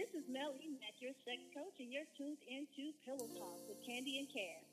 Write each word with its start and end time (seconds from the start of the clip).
This 0.00 0.16
is 0.16 0.24
Mel 0.32 0.56
E. 0.56 0.72
Mack, 0.80 0.96
your 1.04 1.12
sex 1.28 1.44
coach, 1.52 1.76
and 1.76 1.92
you're 1.92 2.08
tuned 2.16 2.40
into 2.48 2.96
Pillow 3.04 3.28
Talk 3.36 3.60
with 3.68 3.84
Candy 3.84 4.16
and 4.16 4.24
Kev. 4.32 4.64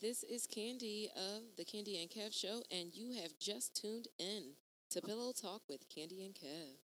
This 0.00 0.22
is 0.22 0.46
Candy 0.46 1.10
of 1.14 1.42
the 1.58 1.64
Candy 1.64 2.00
and 2.00 2.08
Kev 2.08 2.32
Show, 2.32 2.62
and 2.70 2.94
you 2.94 3.20
have 3.20 3.32
just 3.38 3.76
tuned 3.76 4.08
in 4.18 4.54
to 4.90 5.02
Pillow 5.02 5.32
Talk 5.32 5.60
with 5.68 5.88
Candy 5.94 6.24
and 6.24 6.34
Kev. 6.34 6.78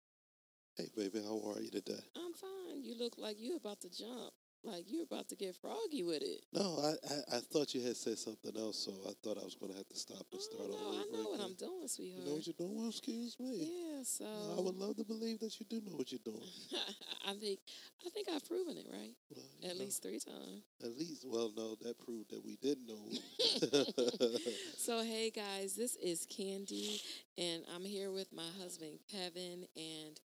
Hey, 0.76 0.88
baby, 0.96 1.20
how 1.22 1.42
are 1.50 1.60
you 1.60 1.70
today? 1.70 2.00
I'm 2.16 2.32
fine. 2.32 2.82
You 2.82 2.96
look 2.98 3.18
like 3.18 3.36
you're 3.38 3.58
about 3.58 3.82
to 3.82 3.90
jump, 3.90 4.32
like 4.64 4.84
you're 4.86 5.04
about 5.04 5.28
to 5.28 5.36
get 5.36 5.56
froggy 5.56 6.02
with 6.02 6.22
it. 6.22 6.44
No, 6.52 6.78
I, 6.82 6.92
I, 7.12 7.36
I 7.36 7.40
thought 7.40 7.74
you 7.74 7.82
had 7.82 7.96
said 7.96 8.18
something 8.18 8.52
else, 8.56 8.84
so 8.84 8.92
I 9.08 9.12
thought 9.22 9.38
I 9.38 9.44
was 9.44 9.54
going 9.54 9.72
to 9.72 9.78
have 9.78 9.88
to 9.88 9.96
stop 9.98 10.26
and 10.30 10.40
oh, 10.40 10.46
start 10.54 10.70
oh, 10.70 10.74
all 10.74 10.92
no, 10.92 10.98
over 10.98 11.02
I 11.02 11.22
know 11.22 11.30
what. 11.30 11.40
I'm 11.40 11.54
doing, 11.54 11.88
sweetheart. 11.88 12.22
You 12.22 12.28
know 12.28 12.36
what 12.36 12.46
you're 12.46 12.58
doing? 12.58 12.88
Excuse 12.88 13.36
me. 13.40 13.70
yeah, 13.72 14.02
so 14.04 14.24
I 14.24 14.60
would 14.60 14.76
love 14.76 14.96
to 14.96 15.04
believe 15.04 15.40
that 15.40 15.58
you 15.58 15.66
do 15.68 15.80
know 15.84 15.96
what 15.96 16.12
you're 16.12 16.24
doing. 16.24 16.42
I 17.26 17.34
think 17.34 17.60
I 18.04 18.10
think 18.10 18.28
I've 18.34 18.46
proven 18.46 18.76
it, 18.76 18.86
right? 18.90 19.14
Well, 19.30 19.44
At 19.70 19.76
know, 19.76 19.84
least 19.84 20.02
three 20.02 20.18
times. 20.18 20.62
At 20.82 20.96
least, 20.98 21.24
well, 21.26 21.52
no, 21.56 21.76
that 21.82 21.98
proved 21.98 22.30
that 22.30 22.44
we 22.44 22.56
didn't 22.56 22.86
know. 22.86 23.02
So 24.76 25.02
hey 25.04 25.30
guys, 25.30 25.74
this 25.74 25.94
is 25.96 26.26
Candy, 26.26 27.00
and 27.38 27.62
I'm 27.74 27.84
here 27.84 28.10
with 28.10 28.32
my 28.32 28.48
husband 28.60 28.98
Kevin, 29.10 29.66
and 29.76 30.20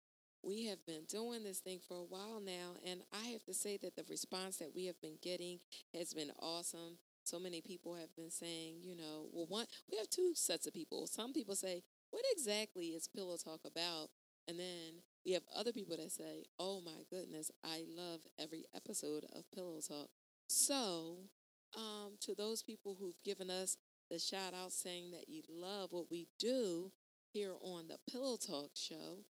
we 0.46 0.66
have 0.66 0.84
been 0.86 1.04
doing 1.08 1.42
this 1.42 1.58
thing 1.58 1.80
for 1.86 1.96
a 1.96 2.04
while 2.04 2.40
now, 2.40 2.76
and 2.86 3.00
I 3.12 3.28
have 3.30 3.42
to 3.44 3.54
say 3.54 3.78
that 3.82 3.96
the 3.96 4.04
response 4.08 4.56
that 4.58 4.74
we 4.74 4.86
have 4.86 5.00
been 5.00 5.18
getting 5.20 5.58
has 5.92 6.14
been 6.14 6.30
awesome. 6.40 6.98
So 7.24 7.40
many 7.40 7.60
people 7.60 7.96
have 7.96 8.14
been 8.14 8.30
saying, 8.30 8.76
you 8.82 8.96
know, 8.96 9.26
well, 9.32 9.46
one 9.48 9.66
we 9.90 9.98
have 9.98 10.08
two 10.08 10.32
sets 10.34 10.66
of 10.66 10.72
people. 10.72 11.08
Some 11.08 11.32
people 11.32 11.56
say, 11.56 11.82
"What 12.10 12.24
exactly 12.30 12.88
is 12.88 13.08
Pillow 13.08 13.36
Talk 13.36 13.64
about?" 13.64 14.10
And 14.46 14.60
then 14.60 15.02
we 15.24 15.32
have 15.32 15.42
other 15.52 15.72
people 15.72 15.96
that 15.96 16.12
say, 16.12 16.44
"Oh 16.58 16.80
my 16.80 17.02
goodness, 17.10 17.50
I 17.64 17.84
love 17.88 18.20
every 18.38 18.66
episode 18.72 19.24
of 19.32 19.50
Pillow 19.50 19.80
Talk." 19.80 20.10
So, 20.46 21.28
um, 21.76 22.16
to 22.20 22.34
those 22.36 22.62
people 22.62 22.94
who've 22.94 23.20
given 23.24 23.50
us 23.50 23.76
the 24.08 24.20
shout 24.20 24.54
out 24.54 24.72
saying 24.72 25.10
that 25.10 25.28
you 25.28 25.42
love 25.48 25.90
what 25.90 26.08
we 26.08 26.28
do 26.38 26.92
here 27.32 27.54
on 27.60 27.88
the 27.88 27.98
Pillow 28.08 28.36
Talk 28.36 28.70
show, 28.76 29.24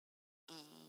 um, 0.49 0.82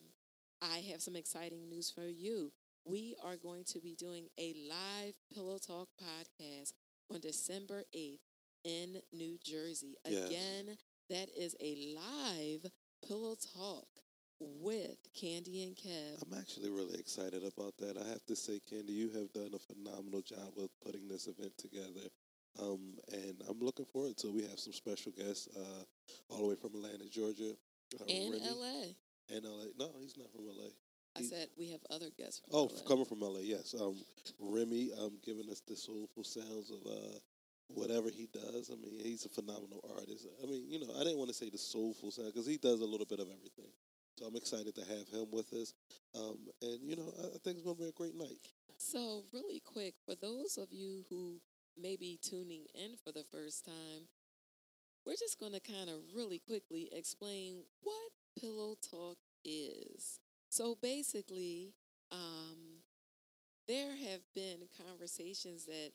I 0.63 0.77
have 0.91 1.01
some 1.01 1.15
exciting 1.15 1.67
news 1.67 1.91
for 1.91 2.07
you. 2.07 2.51
We 2.85 3.15
are 3.23 3.35
going 3.35 3.65
to 3.65 3.79
be 3.79 3.95
doing 3.95 4.27
a 4.39 4.53
live 4.69 5.13
Pillow 5.33 5.57
Talk 5.57 5.89
podcast 6.01 6.71
on 7.13 7.19
December 7.19 7.83
8th 7.95 8.19
in 8.63 8.97
New 9.11 9.37
Jersey. 9.43 9.97
Yes. 10.07 10.27
Again, 10.27 10.77
that 11.09 11.27
is 11.37 11.55
a 11.61 11.95
live 11.95 12.65
Pillow 13.05 13.35
Talk 13.53 13.87
with 14.39 14.97
Candy 15.19 15.63
and 15.63 15.75
Kev. 15.75 16.23
I'm 16.25 16.37
actually 16.37 16.69
really 16.69 16.97
excited 16.97 17.43
about 17.43 17.75
that. 17.79 17.97
I 17.97 18.07
have 18.07 18.25
to 18.27 18.35
say, 18.35 18.61
Candy, 18.69 18.93
you 18.93 19.09
have 19.09 19.33
done 19.33 19.51
a 19.53 19.59
phenomenal 19.59 20.21
job 20.21 20.53
with 20.55 20.71
putting 20.85 21.09
this 21.09 21.27
event 21.27 21.57
together. 21.57 22.07
Um, 22.61 22.95
and 23.11 23.41
I'm 23.49 23.59
looking 23.59 23.85
forward 23.85 24.15
to 24.17 24.27
it. 24.27 24.33
We 24.33 24.43
have 24.43 24.59
some 24.59 24.73
special 24.73 25.11
guests 25.11 25.49
uh, 25.57 25.83
all 26.29 26.39
the 26.39 26.47
way 26.49 26.55
from 26.55 26.75
Atlanta, 26.75 27.09
Georgia. 27.09 27.51
Uh, 27.99 28.05
in 28.07 28.31
Remy. 28.31 28.43
LA. 28.49 28.83
And 29.33 29.43
LA. 29.45 29.65
No, 29.79 29.91
he's 29.99 30.15
not 30.17 30.31
from 30.31 30.45
LA. 30.47 30.69
I 31.15 31.19
He- 31.21 31.27
said 31.27 31.49
we 31.57 31.69
have 31.69 31.81
other 31.89 32.09
guests 32.11 32.39
from 32.39 32.49
Oh, 32.55 32.65
LA. 32.73 32.81
coming 32.83 33.05
from 33.05 33.21
LA, 33.21 33.39
yes. 33.41 33.73
Um, 33.73 33.97
Remy, 34.39 34.93
um, 34.93 35.17
giving 35.23 35.49
us 35.49 35.61
the 35.61 35.75
soulful 35.75 36.23
sounds 36.23 36.69
of 36.71 36.85
uh, 36.85 37.19
whatever 37.67 38.09
he 38.09 38.27
does. 38.27 38.69
I 38.69 38.75
mean, 38.75 38.99
he's 38.99 39.25
a 39.25 39.29
phenomenal 39.29 39.81
artist. 39.97 40.27
I 40.41 40.45
mean, 40.45 40.69
you 40.69 40.79
know, 40.79 40.93
I 40.95 41.03
didn't 41.03 41.17
want 41.17 41.29
to 41.29 41.35
say 41.35 41.49
the 41.49 41.57
soulful 41.57 42.11
sound 42.11 42.31
because 42.33 42.45
he 42.47 42.57
does 42.57 42.81
a 42.81 42.85
little 42.85 43.05
bit 43.05 43.19
of 43.19 43.27
everything. 43.29 43.71
So 44.17 44.25
I'm 44.27 44.35
excited 44.35 44.75
to 44.75 44.85
have 44.85 45.07
him 45.09 45.31
with 45.31 45.51
us. 45.53 45.73
Um, 46.13 46.37
and 46.61 46.79
you 46.83 46.95
know, 46.95 47.11
I, 47.23 47.27
I 47.27 47.37
think 47.39 47.57
it's 47.57 47.63
going 47.63 47.77
to 47.77 47.81
be 47.83 47.89
a 47.89 47.91
great 47.93 48.15
night. 48.15 48.37
So, 48.77 49.23
really 49.31 49.59
quick, 49.59 49.95
for 50.05 50.13
those 50.15 50.57
of 50.57 50.71
you 50.71 51.05
who 51.09 51.41
may 51.77 51.95
be 51.95 52.17
tuning 52.21 52.65
in 52.75 52.95
for 53.03 53.11
the 53.11 53.23
first 53.31 53.65
time, 53.65 54.07
we're 55.05 55.15
just 55.15 55.39
going 55.39 55.53
to 55.53 55.59
kind 55.59 55.89
of 55.89 56.01
really 56.13 56.39
quickly 56.39 56.89
explain 56.91 57.63
what 57.81 58.11
Pillow 58.39 58.75
Talk 58.81 59.17
is. 59.45 60.19
So, 60.49 60.77
basically, 60.81 61.73
um, 62.11 62.83
there 63.67 63.95
have 63.95 64.21
been 64.33 64.67
conversations 64.85 65.65
that 65.65 65.91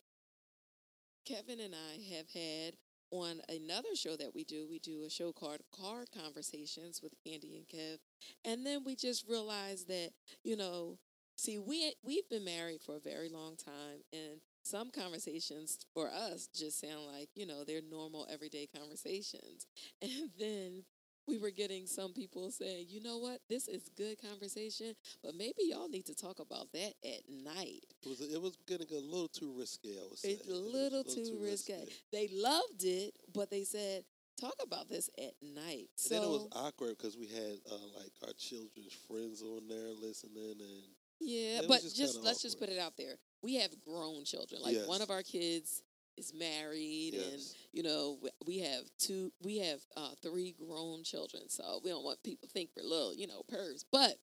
Kevin 1.25 1.59
and 1.59 1.75
I 1.75 2.15
have 2.15 2.29
had 2.33 2.75
on 3.11 3.41
another 3.49 3.95
show 3.95 4.15
that 4.15 4.33
we 4.33 4.43
do. 4.43 4.67
We 4.69 4.79
do 4.79 5.03
a 5.05 5.09
show 5.09 5.31
called 5.31 5.61
Car 5.75 6.05
Conversations 6.13 7.01
with 7.01 7.13
Candy 7.25 7.55
and 7.57 7.67
Kev. 7.67 7.97
And 8.45 8.65
then 8.65 8.83
we 8.83 8.95
just 8.95 9.27
realized 9.27 9.87
that, 9.87 10.11
you 10.43 10.55
know, 10.55 10.97
see, 11.37 11.57
we 11.57 11.93
we've 12.03 12.27
been 12.29 12.45
married 12.45 12.81
for 12.81 12.95
a 12.97 12.99
very 12.99 13.29
long 13.29 13.55
time 13.55 14.03
and 14.13 14.41
some 14.63 14.91
conversations 14.91 15.79
for 15.93 16.09
us 16.09 16.47
just 16.53 16.79
sound 16.79 17.05
like, 17.11 17.29
you 17.35 17.45
know, 17.45 17.63
they're 17.63 17.81
normal 17.81 18.27
everyday 18.31 18.67
conversations. 18.67 19.65
And 20.01 20.29
then 20.39 20.83
we 21.29 21.37
were 21.37 21.51
getting 21.51 21.85
some 21.85 22.13
people 22.13 22.51
saying, 22.51 22.87
you 22.89 23.01
know 23.01 23.17
what, 23.19 23.39
this 23.49 23.67
is 23.67 23.89
good 23.97 24.21
conversation, 24.21 24.95
but 25.23 25.35
maybe 25.35 25.63
y'all 25.63 25.89
need 25.89 26.05
to 26.07 26.15
talk 26.15 26.39
about 26.39 26.71
that 26.73 26.93
at 27.03 27.21
night. 27.29 27.85
It 28.03 28.09
was 28.09 28.21
it 28.21 28.41
was 28.41 28.57
getting 28.67 28.87
a 28.91 28.99
little 28.99 29.27
too 29.27 29.53
risky. 29.57 29.95
I 29.97 30.07
would 30.09 30.17
say 30.17 30.31
It's 30.31 30.47
a 30.47 30.55
little 30.55 31.03
too 31.03 31.37
risque. 31.41 31.85
They 32.11 32.29
loved 32.31 32.83
it, 32.83 33.13
but 33.33 33.49
they 33.49 33.63
said, 33.63 34.03
talk 34.39 34.55
about 34.63 34.89
this 34.89 35.09
at 35.17 35.33
night. 35.41 35.89
And 36.03 36.11
then 36.11 36.23
it 36.23 36.29
was 36.29 36.47
awkward 36.53 36.97
because 36.97 37.17
we 37.17 37.27
had 37.27 37.59
uh, 37.71 37.87
like 37.97 38.11
our 38.25 38.33
children's 38.37 38.93
friends 39.07 39.41
on 39.41 39.67
there 39.67 39.89
listening, 40.01 40.55
and 40.59 40.83
yeah, 41.19 41.61
but 41.67 41.81
just 41.81 41.97
just, 41.97 42.23
let's 42.23 42.41
just 42.41 42.59
put 42.59 42.69
it 42.69 42.79
out 42.79 42.93
there. 42.97 43.15
We 43.41 43.55
have 43.55 43.71
grown 43.85 44.25
children. 44.25 44.61
Like 44.61 44.77
one 44.85 45.01
of 45.01 45.09
our 45.09 45.23
kids 45.23 45.83
is 46.19 46.33
married 46.37 47.13
and 47.13 47.41
you 47.71 47.81
know 47.81 48.17
we 48.45 48.59
have 48.59 48.83
two 48.99 49.31
we 49.41 49.57
have 49.57 49.79
uh, 49.97 50.11
three 50.21 50.53
grown 50.59 51.03
children 51.03 51.43
so 51.47 51.79
we 51.83 51.89
don't 51.89 52.03
want 52.03 52.21
people 52.23 52.47
to 52.47 52.53
think 52.53 52.69
we're 52.75 52.83
little 52.83 53.15
you 53.15 53.25
know 53.27 53.41
pervs. 53.51 53.83
But 53.91 54.15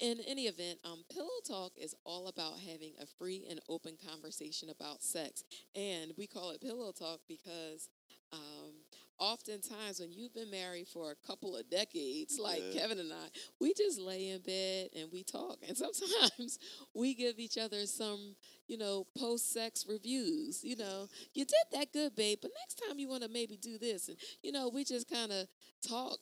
in 0.00 0.18
any 0.26 0.44
event 0.46 0.78
um 0.84 1.04
pillow 1.12 1.28
talk 1.46 1.72
is 1.76 1.94
all 2.04 2.28
about 2.28 2.58
having 2.58 2.92
a 3.00 3.06
free 3.18 3.46
and 3.50 3.60
open 3.68 3.96
conversation 4.08 4.70
about 4.70 5.02
sex. 5.02 5.44
And 5.74 6.12
we 6.16 6.26
call 6.26 6.50
it 6.50 6.60
pillow 6.62 6.92
talk 6.92 7.20
because 7.28 7.88
um 8.32 8.72
oftentimes 9.20 10.00
when 10.00 10.12
you've 10.12 10.34
been 10.34 10.50
married 10.50 10.88
for 10.88 11.12
a 11.12 11.26
couple 11.26 11.56
of 11.56 11.68
decades 11.70 12.38
like 12.38 12.62
Yeah. 12.72 12.80
kevin 12.80 12.98
and 12.98 13.12
i 13.12 13.26
we 13.60 13.74
just 13.74 14.00
lay 14.00 14.30
in 14.30 14.40
bed 14.40 14.88
and 14.98 15.12
we 15.12 15.22
talk 15.22 15.58
and 15.68 15.76
sometimes 15.84 16.58
we 16.94 17.14
give 17.14 17.38
each 17.38 17.58
other 17.58 17.86
some 17.86 18.34
you 18.66 18.78
know 18.78 19.06
post 19.16 19.52
sex 19.52 19.84
reviews 19.88 20.64
you 20.64 20.76
know 20.76 21.06
you 21.34 21.44
did 21.44 21.54
that 21.72 21.92
good, 21.92 22.14
babe, 22.16 22.38
but 22.42 22.50
next 22.60 22.82
time 22.86 22.98
you 22.98 23.08
want 23.08 23.22
to 23.22 23.28
maybe 23.28 23.56
do 23.56 23.78
this. 23.78 24.08
And, 24.08 24.16
you 24.42 24.52
know, 24.52 24.68
we 24.68 24.84
just 24.84 25.08
kind 25.08 25.32
of 25.32 25.46
talk 25.86 26.18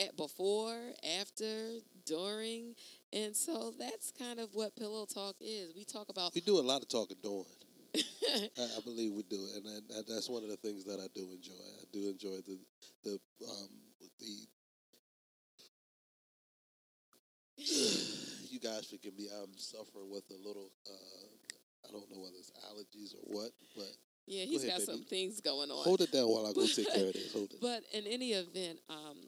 at 0.00 0.16
before, 0.16 0.76
after, 1.20 1.78
during. 2.06 2.74
And 3.12 3.34
so 3.36 3.72
that's 3.78 4.12
kind 4.12 4.40
of 4.40 4.54
what 4.54 4.76
Pillow 4.76 5.06
Talk 5.06 5.36
is. 5.40 5.72
We 5.74 5.84
talk 5.84 6.08
about, 6.08 6.34
we 6.34 6.40
do 6.40 6.58
a 6.58 6.60
lot 6.60 6.82
of 6.82 6.88
talking 6.88 7.16
doing. 7.22 7.44
I, 7.96 8.64
I 8.78 8.80
believe 8.84 9.12
we 9.12 9.22
do, 9.24 9.40
and, 9.56 9.66
and, 9.66 9.82
and 9.90 10.04
that's 10.08 10.28
one 10.28 10.42
of 10.42 10.48
the 10.48 10.56
things 10.56 10.84
that 10.84 10.98
I 10.98 11.08
do 11.14 11.28
enjoy. 11.30 11.52
I 11.52 11.84
do 11.92 12.08
enjoy 12.08 12.36
the 12.46 12.58
the 13.04 13.20
um 13.44 13.68
the. 14.18 14.46
you 18.50 18.58
guys 18.60 18.86
forgive 18.86 19.16
me. 19.16 19.28
I'm 19.42 19.56
suffering 19.56 20.10
with 20.10 20.24
a 20.30 20.46
little. 20.46 20.70
Uh, 20.88 21.28
I 21.88 21.92
don't 21.92 22.10
know 22.10 22.22
whether 22.22 22.36
it's 22.38 22.52
allergies 22.70 23.14
or 23.14 23.36
what, 23.36 23.50
but 23.76 23.92
yeah, 24.26 24.44
he's 24.44 24.64
ahead, 24.64 24.78
got 24.78 24.86
some 24.86 25.04
things 25.04 25.40
going 25.40 25.70
on. 25.70 25.84
hold 25.84 26.00
it 26.00 26.12
down 26.12 26.28
while 26.28 26.46
I 26.46 26.52
go 26.52 26.66
take 26.66 26.86
care 26.94 27.08
of 27.08 27.12
this. 27.12 27.32
Hold 27.32 27.50
it. 27.52 27.60
But 27.60 27.82
in 27.92 28.06
any 28.06 28.32
event, 28.32 28.78
um, 28.88 29.18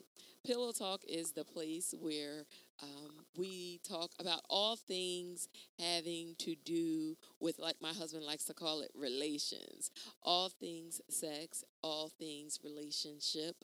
Pillow 0.47 0.73
Talk 0.73 1.03
is 1.09 1.33
the 1.33 1.45
place 1.45 1.95
where 2.01 2.45
um, 2.83 3.25
we 3.37 3.81
talk 3.89 4.11
about 4.19 4.41
all 4.49 4.77
things 4.77 5.49
having 5.79 6.35
to 6.39 6.55
do 6.65 7.17
with, 7.41 7.59
like 7.59 7.77
my 7.81 7.93
husband 7.93 8.25
likes 8.25 8.45
to 8.45 8.55
call 8.55 8.81
it, 8.81 8.91
relations. 8.95 9.91
All 10.23 10.49
things 10.49 11.01
sex, 11.09 11.65
all 11.83 12.11
things 12.19 12.59
relationship, 12.63 13.57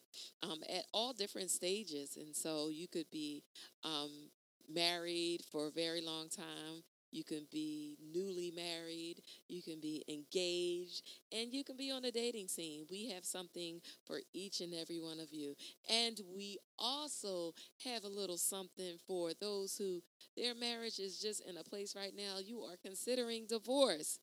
um, 0.42 0.60
at 0.68 0.84
all 0.92 1.12
different 1.12 1.50
stages. 1.50 2.16
And 2.16 2.34
so 2.34 2.68
you 2.68 2.88
could 2.88 3.10
be 3.10 3.42
um, 3.84 4.30
married 4.72 5.42
for 5.50 5.68
a 5.68 5.72
very 5.72 6.00
long 6.00 6.28
time. 6.28 6.82
You 7.10 7.24
can 7.24 7.46
be 7.50 7.96
newly 8.14 8.52
married, 8.54 9.22
you 9.48 9.62
can 9.62 9.80
be 9.80 10.04
engaged, 10.08 11.02
and 11.32 11.52
you 11.52 11.64
can 11.64 11.76
be 11.76 11.90
on 11.90 12.04
a 12.04 12.10
dating 12.10 12.48
scene. 12.48 12.86
We 12.90 13.10
have 13.10 13.24
something 13.24 13.80
for 14.06 14.20
each 14.32 14.60
and 14.60 14.74
every 14.74 14.98
one 14.98 15.20
of 15.20 15.32
you. 15.32 15.54
And 15.90 16.20
we 16.34 16.58
also 16.78 17.54
have 17.84 18.04
a 18.04 18.08
little 18.08 18.38
something 18.38 18.98
for 19.06 19.32
those 19.40 19.76
who 19.76 20.02
their 20.36 20.54
marriage 20.54 20.98
is 20.98 21.18
just 21.18 21.46
in 21.48 21.56
a 21.56 21.64
place 21.64 21.94
right 21.96 22.14
now. 22.16 22.38
You 22.44 22.60
are 22.60 22.76
considering 22.82 23.46
divorce. 23.48 24.18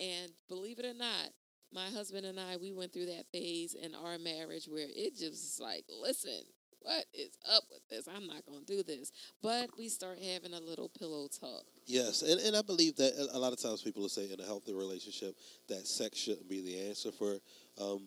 And 0.00 0.32
believe 0.48 0.78
it 0.78 0.86
or 0.86 0.94
not, 0.94 1.28
my 1.72 1.86
husband 1.86 2.26
and 2.26 2.38
I, 2.38 2.56
we 2.56 2.72
went 2.72 2.92
through 2.92 3.06
that 3.06 3.26
phase 3.32 3.74
in 3.74 3.94
our 3.94 4.18
marriage 4.18 4.66
where 4.66 4.88
it 4.88 5.16
just 5.16 5.60
like, 5.60 5.84
listen, 5.88 6.42
what 6.82 7.04
is 7.14 7.38
up 7.54 7.64
with 7.70 7.80
this? 7.88 8.08
I'm 8.08 8.26
not 8.26 8.44
going 8.46 8.64
to 8.64 8.76
do 8.76 8.82
this. 8.82 9.12
But 9.42 9.70
we 9.78 9.88
start 9.88 10.18
having 10.18 10.54
a 10.54 10.60
little 10.60 10.88
pillow 10.88 11.28
talk. 11.28 11.64
Yes, 11.86 12.22
and, 12.22 12.40
and 12.40 12.56
I 12.56 12.62
believe 12.62 12.96
that 12.96 13.12
a 13.32 13.38
lot 13.38 13.52
of 13.52 13.60
times 13.60 13.82
people 13.82 14.02
will 14.02 14.08
say 14.08 14.30
in 14.30 14.40
a 14.40 14.44
healthy 14.44 14.72
relationship 14.72 15.36
that 15.68 15.86
sex 15.86 16.18
shouldn't 16.18 16.48
be 16.48 16.60
the 16.60 16.88
answer 16.88 17.10
for 17.12 17.38
um, 17.80 18.02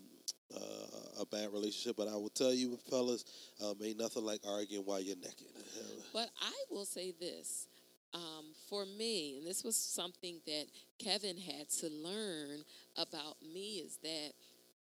uh, 0.53 1.21
a 1.21 1.25
bad 1.25 1.51
relationship. 1.51 1.95
But 1.97 2.07
I 2.07 2.15
will 2.15 2.29
tell 2.29 2.53
you, 2.53 2.77
fellas, 2.89 3.25
um, 3.63 3.75
ain't 3.83 3.99
nothing 3.99 4.23
like 4.23 4.41
arguing 4.47 4.85
while 4.85 5.01
you're 5.01 5.17
naked. 5.17 5.47
But 6.13 6.29
I 6.41 6.53
will 6.69 6.85
say 6.85 7.13
this. 7.19 7.67
Um, 8.13 8.53
for 8.69 8.85
me, 8.85 9.35
and 9.37 9.45
this 9.45 9.65
was 9.65 9.75
something 9.75 10.39
that 10.45 10.67
Kevin 10.99 11.37
had 11.37 11.69
to 11.81 11.89
learn 11.89 12.63
about 12.95 13.35
me, 13.41 13.83
is 13.85 13.97
that 14.03 14.31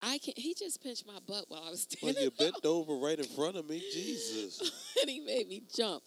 I 0.07 0.19
can. 0.19 0.35
He 0.37 0.55
just 0.55 0.83
pinched 0.83 1.07
my 1.07 1.19
butt 1.27 1.47
while 1.49 1.65
I 1.67 1.71
was 1.71 1.87
Well, 2.01 2.13
standing. 2.13 2.23
you 2.23 2.31
bent 2.31 2.65
over 2.65 2.95
right 2.97 3.19
in 3.19 3.25
front 3.25 3.57
of 3.57 3.69
me, 3.69 3.81
Jesus. 3.93 4.61
and 5.01 5.11
he 5.11 5.19
made 5.21 5.49
me 5.49 5.63
jump. 5.75 6.05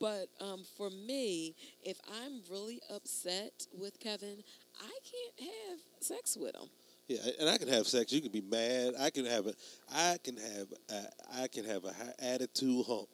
But 0.00 0.26
um, 0.40 0.64
for 0.76 0.90
me, 0.90 1.54
if 1.82 1.98
I'm 2.12 2.42
really 2.50 2.80
upset 2.92 3.66
with 3.72 3.98
Kevin, 4.00 4.42
I 4.80 4.98
can't 5.38 5.50
have 5.50 5.78
sex 6.00 6.36
with 6.36 6.54
him. 6.56 6.68
Yeah, 7.08 7.18
and 7.38 7.48
I 7.48 7.56
can 7.56 7.68
have 7.68 7.86
sex. 7.86 8.12
You 8.12 8.20
can 8.20 8.32
be 8.32 8.40
mad. 8.42 8.94
I 8.98 9.10
can 9.10 9.24
have 9.24 9.46
a, 9.46 9.54
I 9.94 10.18
can 10.22 10.36
have, 10.36 10.66
a, 10.90 11.40
I 11.42 11.46
can 11.46 11.64
have 11.64 11.84
a 11.84 11.94
attitude 12.18 12.84
hump. 12.86 13.08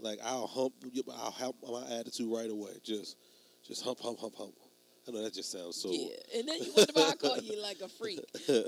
Like 0.00 0.18
I'll 0.24 0.48
hump, 0.48 0.74
I'll 1.08 1.30
hump 1.30 1.56
my 1.66 1.84
attitude 1.98 2.30
right 2.32 2.50
away. 2.50 2.72
Just, 2.82 3.16
just 3.66 3.84
hump, 3.84 4.00
hump, 4.00 4.18
hump, 4.18 4.34
hump. 4.36 4.54
I 5.08 5.12
know 5.12 5.22
that 5.22 5.34
just 5.34 5.50
sounds 5.50 5.76
so. 5.76 5.88
Yeah, 5.90 6.38
and 6.38 6.48
then 6.48 6.58
you 6.60 6.72
wonder 6.76 6.92
why 6.92 7.10
I 7.10 7.14
call 7.16 7.38
you 7.38 7.60
like 7.62 7.80
a 7.80 7.88
freak. 7.88 8.20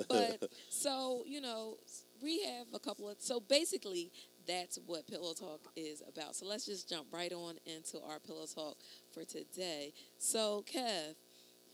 But 0.08 0.50
so 0.70 1.22
you 1.26 1.40
know, 1.40 1.76
we 2.22 2.42
have 2.44 2.66
a 2.74 2.78
couple 2.78 3.08
of. 3.08 3.16
So 3.20 3.40
basically, 3.40 4.10
that's 4.46 4.78
what 4.86 5.06
Pillow 5.06 5.34
Talk 5.34 5.60
is 5.76 6.02
about. 6.08 6.34
So 6.34 6.46
let's 6.46 6.66
just 6.66 6.88
jump 6.88 7.08
right 7.12 7.32
on 7.32 7.56
into 7.66 8.02
our 8.08 8.18
Pillow 8.18 8.46
Talk 8.46 8.76
for 9.12 9.24
today. 9.24 9.92
So 10.18 10.64
Kev, 10.72 11.14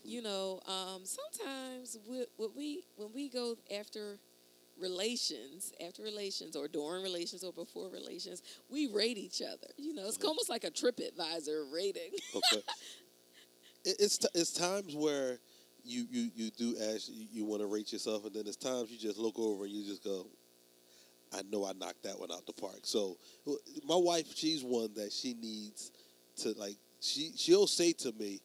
you 0.03 0.21
know, 0.21 0.59
um, 0.67 1.03
sometimes 1.05 1.97
we, 2.07 2.25
when 2.37 2.49
we 2.55 2.83
when 2.97 3.09
we 3.13 3.29
go 3.29 3.55
after 3.77 4.19
relations, 4.79 5.73
after 5.85 6.03
relations, 6.03 6.55
or 6.55 6.67
during 6.67 7.03
relations, 7.03 7.43
or 7.43 7.51
before 7.53 7.89
relations, 7.89 8.41
we 8.69 8.87
rate 8.87 9.17
each 9.17 9.41
other. 9.41 9.67
You 9.77 9.93
know, 9.93 10.07
it's 10.07 10.23
almost 10.23 10.49
like 10.49 10.63
a 10.63 10.71
TripAdvisor 10.71 11.71
rating. 11.73 12.11
Okay. 12.35 12.63
it, 13.85 13.95
it's 13.99 14.17
t- 14.17 14.27
it's 14.33 14.51
times 14.51 14.95
where 14.95 15.39
you 15.83 16.05
you 16.09 16.29
you 16.35 16.51
do 16.51 16.75
ask 16.93 17.09
you, 17.09 17.27
you 17.31 17.45
want 17.45 17.61
to 17.61 17.67
rate 17.67 17.91
yourself, 17.91 18.25
and 18.25 18.33
then 18.33 18.43
it's 18.45 18.57
times 18.57 18.91
you 18.91 18.97
just 18.97 19.17
look 19.17 19.39
over 19.39 19.65
and 19.65 19.73
you 19.73 19.85
just 19.85 20.03
go, 20.03 20.27
I 21.33 21.41
know 21.49 21.65
I 21.65 21.73
knocked 21.73 22.03
that 22.03 22.19
one 22.19 22.31
out 22.31 22.45
the 22.45 22.53
park. 22.53 22.81
So 22.83 23.17
my 23.85 23.95
wife, 23.95 24.27
she's 24.35 24.63
one 24.63 24.93
that 24.95 25.11
she 25.11 25.33
needs 25.33 25.91
to 26.37 26.53
like. 26.57 26.75
She 26.99 27.31
she'll 27.35 27.67
say 27.67 27.93
to 27.93 28.11
me 28.13 28.41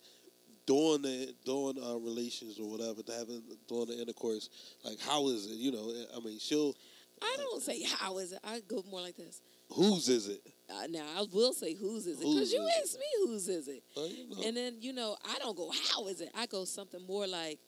during 0.66 1.02
the 1.02 1.34
during 1.44 1.82
our 1.82 1.98
relations 1.98 2.58
or 2.58 2.70
whatever, 2.70 3.02
to 3.02 3.12
having 3.12 3.42
during 3.68 3.86
the 3.86 4.00
intercourse, 4.00 4.48
like 4.84 5.00
how 5.00 5.28
is 5.28 5.46
it? 5.46 5.54
You 5.54 5.72
know, 5.72 5.92
I 6.16 6.20
mean, 6.20 6.38
she'll 6.38 6.74
I 7.22 7.36
don't 7.38 7.62
say 7.62 7.82
how 7.82 8.18
is 8.18 8.32
it. 8.32 8.40
I 8.44 8.60
go 8.66 8.84
more 8.90 9.00
like 9.00 9.16
this. 9.16 9.40
whose 9.70 10.08
is 10.08 10.28
it? 10.28 10.40
Uh, 10.72 10.86
now 10.88 11.04
I 11.18 11.24
will 11.32 11.52
say 11.52 11.74
whose 11.74 12.06
is 12.06 12.18
it 12.20 12.24
because 12.24 12.52
you 12.52 12.66
asked 12.80 12.98
me 12.98 13.04
whose 13.26 13.48
is 13.48 13.68
it, 13.68 13.82
Uh, 13.96 14.02
you 14.04 14.28
know. 14.28 14.36
and 14.46 14.56
then 14.56 14.76
you 14.80 14.92
know 14.92 15.16
I 15.24 15.38
don't 15.38 15.56
go 15.56 15.70
how 15.90 16.06
is 16.08 16.20
it. 16.20 16.30
I 16.34 16.46
go 16.46 16.64
something 16.64 17.04
more 17.06 17.26
like 17.26 17.58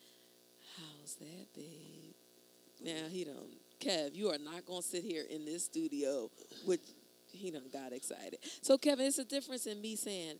how's 0.76 1.14
that, 1.16 1.46
babe? 1.54 2.14
Now 2.82 3.08
he 3.10 3.24
don't. 3.24 3.50
Kev, 3.80 4.14
you 4.14 4.30
are 4.30 4.38
not 4.38 4.64
gonna 4.64 4.82
sit 4.82 5.02
here 5.02 5.24
in 5.28 5.44
this 5.44 5.64
studio 5.64 6.30
with 6.66 6.80
he 7.30 7.50
done 7.50 7.64
got 7.72 7.92
excited. 7.92 8.38
So 8.62 8.78
Kevin, 8.78 9.06
it's 9.06 9.18
a 9.18 9.24
difference 9.24 9.66
in 9.66 9.80
me 9.82 9.96
saying 9.96 10.36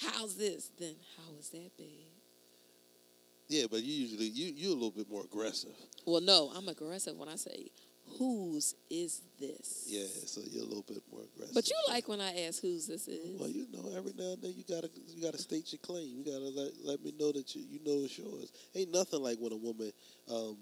how's 0.00 0.36
this 0.36 0.70
than 0.78 0.94
how 1.16 1.34
is 1.38 1.50
that, 1.50 1.70
babe? 1.76 1.88
yeah, 3.48 3.66
but 3.70 3.82
you 3.82 3.92
usually 3.92 4.26
you 4.26 4.52
you 4.56 4.70
a 4.70 4.74
little 4.74 4.90
bit 4.90 5.10
more 5.10 5.22
aggressive. 5.24 5.74
Well, 6.06 6.22
no, 6.22 6.50
I'm 6.56 6.66
aggressive 6.68 7.16
when 7.16 7.28
I 7.28 7.36
say 7.36 7.70
whose 8.18 8.74
is 8.90 9.22
this? 9.38 9.86
Yeah, 9.88 10.06
so 10.26 10.40
you're 10.50 10.62
a 10.62 10.66
little 10.66 10.84
bit 10.86 11.02
more 11.10 11.22
aggressive. 11.22 11.54
But 11.54 11.68
you 11.68 11.76
like 11.88 12.08
when 12.08 12.20
I 12.20 12.46
ask 12.46 12.62
whose 12.62 12.86
this 12.86 13.08
is. 13.08 13.40
Well, 13.40 13.48
you 13.48 13.66
know, 13.72 13.90
every 13.96 14.12
now 14.16 14.32
and 14.32 14.42
then 14.42 14.54
you 14.56 14.64
gotta 14.68 14.90
you 15.08 15.22
gotta 15.22 15.38
state 15.38 15.72
your 15.72 15.80
claim. 15.80 16.08
You 16.08 16.24
gotta 16.24 16.50
let, 16.50 16.72
let 16.84 17.04
me 17.04 17.12
know 17.18 17.32
that 17.32 17.54
you 17.54 17.62
you 17.68 17.80
know 17.84 18.04
it's 18.04 18.18
yours. 18.18 18.52
Ain't 18.74 18.92
nothing 18.92 19.22
like 19.22 19.38
when 19.38 19.52
a 19.52 19.56
woman 19.56 19.92
um 20.30 20.56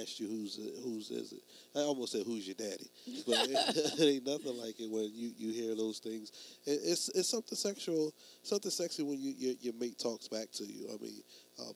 asks 0.00 0.20
you 0.20 0.28
who's 0.28 0.58
it- 0.58 0.74
whose 0.82 1.10
is 1.10 1.32
it. 1.32 1.42
I 1.74 1.80
almost 1.80 2.12
said 2.12 2.24
who's 2.26 2.46
your 2.46 2.54
daddy, 2.56 2.90
but 3.26 3.48
it, 3.48 4.00
ain't 4.00 4.26
nothing 4.26 4.58
like 4.58 4.78
it 4.80 4.90
when 4.90 5.10
you, 5.14 5.32
you 5.36 5.52
hear 5.52 5.74
those 5.74 5.98
things. 5.98 6.32
It, 6.66 6.80
it's 6.84 7.08
it's 7.10 7.28
something 7.28 7.56
sexual, 7.56 8.12
something 8.42 8.70
sexy 8.70 9.02
when 9.02 9.18
you 9.20 9.34
your, 9.36 9.54
your 9.60 9.74
mate 9.74 9.98
talks 9.98 10.28
back 10.28 10.50
to 10.52 10.64
you. 10.64 10.88
I 10.92 11.02
mean. 11.02 11.22
Um, 11.60 11.74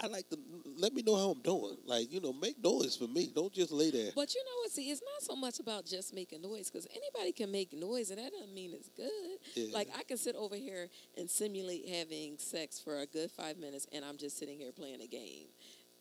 I 0.00 0.06
like 0.06 0.28
to 0.30 0.38
let 0.78 0.92
me 0.94 1.02
know 1.02 1.14
how 1.16 1.30
I'm 1.30 1.40
doing. 1.42 1.76
Like 1.86 2.12
you 2.12 2.20
know, 2.20 2.32
make 2.32 2.62
noise 2.62 2.96
for 2.96 3.06
me. 3.06 3.30
Don't 3.34 3.52
just 3.52 3.70
lay 3.72 3.90
there. 3.90 4.10
But 4.14 4.34
you 4.34 4.42
know 4.44 4.56
what? 4.62 4.70
See, 4.70 4.90
it's 4.90 5.02
not 5.02 5.22
so 5.22 5.36
much 5.36 5.60
about 5.60 5.84
just 5.86 6.14
making 6.14 6.42
noise 6.42 6.70
because 6.70 6.86
anybody 6.90 7.32
can 7.32 7.50
make 7.52 7.72
noise, 7.72 8.10
and 8.10 8.18
that 8.18 8.32
doesn't 8.32 8.54
mean 8.54 8.72
it's 8.74 8.88
good. 8.90 9.38
Yeah. 9.54 9.74
Like 9.74 9.88
I 9.98 10.02
can 10.04 10.16
sit 10.16 10.34
over 10.36 10.56
here 10.56 10.88
and 11.18 11.28
simulate 11.28 11.88
having 11.88 12.38
sex 12.38 12.78
for 12.80 12.98
a 13.00 13.06
good 13.06 13.30
five 13.30 13.58
minutes, 13.58 13.86
and 13.92 14.04
I'm 14.04 14.16
just 14.16 14.38
sitting 14.38 14.58
here 14.58 14.72
playing 14.72 15.00
a 15.02 15.06
game, 15.06 15.46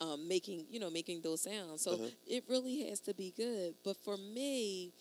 um, 0.02 0.28
making 0.28 0.66
you 0.70 0.80
know 0.80 0.90
making 0.90 1.22
those 1.22 1.42
sounds. 1.42 1.82
So 1.82 1.94
Uh-huh. 1.94 2.08
it 2.28 2.44
really 2.50 2.88
has 2.90 3.00
to 3.02 3.14
be 3.14 3.34
good. 3.36 3.76
But 3.84 3.98
for 3.98 4.18
me, 4.18 4.94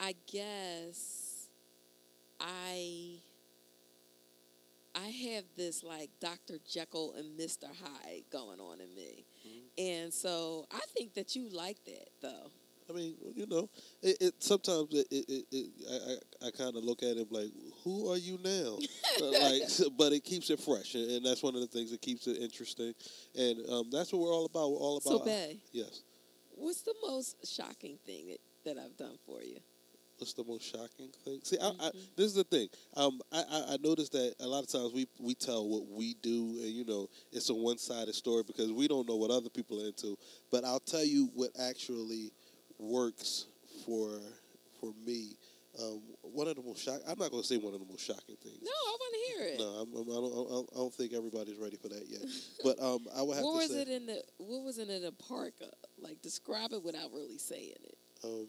I 0.00 0.14
guess 0.30 1.46
I. 2.40 3.20
I 5.04 5.08
have 5.08 5.44
this 5.56 5.84
like 5.84 6.10
Dr. 6.20 6.58
Jekyll 6.68 7.14
and 7.16 7.38
Mr. 7.38 7.64
Hyde 7.64 8.24
going 8.30 8.60
on 8.60 8.80
in 8.80 8.94
me. 8.94 9.26
And 9.76 10.12
so 10.12 10.66
I 10.72 10.80
think 10.96 11.14
that 11.14 11.36
you 11.36 11.48
like 11.50 11.78
that 11.84 12.08
though. 12.20 12.50
I 12.90 12.94
mean, 12.94 13.16
you 13.34 13.46
know, 13.46 13.68
it, 14.02 14.16
it 14.18 14.34
sometimes 14.38 14.88
it, 14.92 15.06
it, 15.10 15.24
it, 15.28 15.44
it 15.52 16.20
I, 16.42 16.46
I, 16.46 16.50
kind 16.50 16.74
of 16.74 16.82
look 16.82 17.02
at 17.02 17.18
it 17.18 17.30
like, 17.30 17.50
who 17.84 18.10
are 18.10 18.16
you 18.16 18.38
now? 18.42 18.78
Like, 19.20 19.62
but 19.98 20.12
it 20.12 20.22
keeps 20.22 20.48
it 20.48 20.60
fresh, 20.60 20.94
and, 20.94 21.10
and 21.10 21.26
that's 21.26 21.42
one 21.42 21.54
of 21.56 21.60
the 21.60 21.66
things 21.66 21.90
that 21.90 22.00
keeps 22.00 22.28
it 22.28 22.38
interesting, 22.38 22.94
and 23.36 23.58
um, 23.68 23.90
that's 23.90 24.12
what 24.12 24.22
we're 24.22 24.32
all 24.32 24.46
about. 24.46 24.70
We're 24.70 24.78
all 24.78 24.98
about. 24.98 25.18
So. 25.18 25.24
Bay, 25.24 25.58
yes. 25.72 26.02
what's 26.54 26.82
the 26.82 26.94
most 27.02 27.36
shocking 27.44 27.98
thing 28.06 28.28
that, 28.28 28.38
that 28.64 28.80
I've 28.80 28.96
done 28.96 29.18
for 29.26 29.42
you? 29.42 29.58
What's 30.18 30.32
the 30.32 30.44
most 30.44 30.64
shocking 30.64 31.10
thing? 31.24 31.40
See, 31.44 31.58
I, 31.60 31.68
I, 31.68 31.70
Mm-hmm. 31.70 31.98
this 32.16 32.26
is 32.26 32.34
the 32.34 32.44
thing. 32.44 32.68
Um, 32.96 33.20
I, 33.32 33.38
I, 33.50 33.64
I 33.74 33.76
noticed 33.80 34.12
that 34.12 34.34
a 34.40 34.46
lot 34.46 34.64
of 34.64 34.68
times 34.70 34.92
we, 34.92 35.06
we 35.20 35.34
tell 35.34 35.68
what 35.68 35.86
we 35.88 36.14
do, 36.22 36.58
and 36.60 36.70
you 36.72 36.84
know, 36.84 37.08
it's 37.32 37.48
a 37.50 37.54
one 37.54 37.78
sided 37.78 38.14
story 38.14 38.42
because 38.46 38.72
we 38.72 38.88
don't 38.88 39.08
know 39.08 39.16
what 39.16 39.30
other 39.30 39.48
people 39.48 39.80
are 39.82 39.86
into. 39.86 40.16
But 40.50 40.64
I'll 40.64 40.80
tell 40.80 41.04
you 41.04 41.30
what 41.34 41.50
actually 41.60 42.32
works 42.78 43.46
for 43.84 44.20
for 44.80 44.92
me. 45.06 45.36
Um, 45.80 46.00
one 46.22 46.48
of 46.48 46.56
the 46.56 46.62
most 46.62 46.82
shock. 46.82 47.00
I'm 47.06 47.18
not 47.18 47.30
going 47.30 47.42
to 47.42 47.46
say 47.48 47.56
one 47.56 47.72
of 47.74 47.78
the 47.80 47.86
most 47.86 48.04
shocking 48.04 48.36
things. 48.42 48.58
No, 48.62 48.70
I 48.70 48.96
want 48.98 49.14
to 49.14 49.32
hear 49.32 49.46
it. 49.54 49.58
No, 49.60 49.64
I'm, 49.66 49.94
I'm, 49.94 50.10
I, 50.10 50.14
don't, 50.14 50.32
I 50.32 50.50
don't- 50.54 50.68
I 50.72 50.76
don't 50.78 50.94
think 50.94 51.12
everybody's 51.12 51.56
ready 51.58 51.76
for 51.76 51.88
that 51.88 52.04
yet. 52.08 52.22
But 52.64 52.80
um, 52.82 53.06
I 53.16 53.22
would 53.22 53.36
have 53.36 53.44
what 53.44 53.52
to 53.52 53.58
was 53.58 53.70
say, 53.70 53.82
it 53.82 53.88
in 53.88 54.06
the 54.06 54.22
What 54.38 54.64
was 54.64 54.78
it 54.78 54.88
in 54.88 55.02
the 55.02 55.12
park? 55.12 55.54
Uh, 55.62 55.66
like 56.00 56.20
describe 56.22 56.72
it 56.72 56.82
without 56.82 57.12
really 57.12 57.38
saying 57.38 57.74
it. 57.84 57.98
um, 58.24 58.48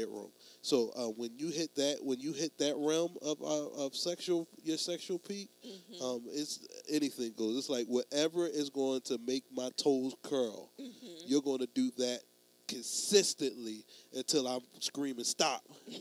bedroom. 0.00 0.30
So 0.62 0.90
uh, 0.96 1.06
when 1.16 1.30
you 1.38 1.48
hit 1.48 1.74
that, 1.76 1.98
when 2.02 2.20
you 2.20 2.32
hit 2.32 2.56
that 2.58 2.74
realm 2.76 3.16
of 3.22 3.40
uh, 3.42 3.84
of 3.84 3.94
sexual, 3.94 4.48
your 4.62 4.78
sexual 4.78 5.18
peak, 5.18 5.50
Mm-hmm. 5.66 6.04
um, 6.04 6.22
it's 6.32 6.66
anything 6.90 7.32
goes. 7.36 7.56
It's 7.58 7.68
like 7.70 7.86
whatever 7.86 8.46
is 8.46 8.70
going 8.70 9.00
to 9.02 9.18
make 9.26 9.44
my 9.54 9.70
toes 9.76 10.14
curl, 10.22 10.70
Mm-hmm. 10.80 11.24
you're 11.26 11.42
going 11.42 11.60
to 11.60 11.68
do 11.74 11.90
that 11.98 12.20
consistently 12.68 13.84
until 14.12 14.46
I'm 14.48 14.60
screaming 14.80 15.24
stop. 15.24 15.62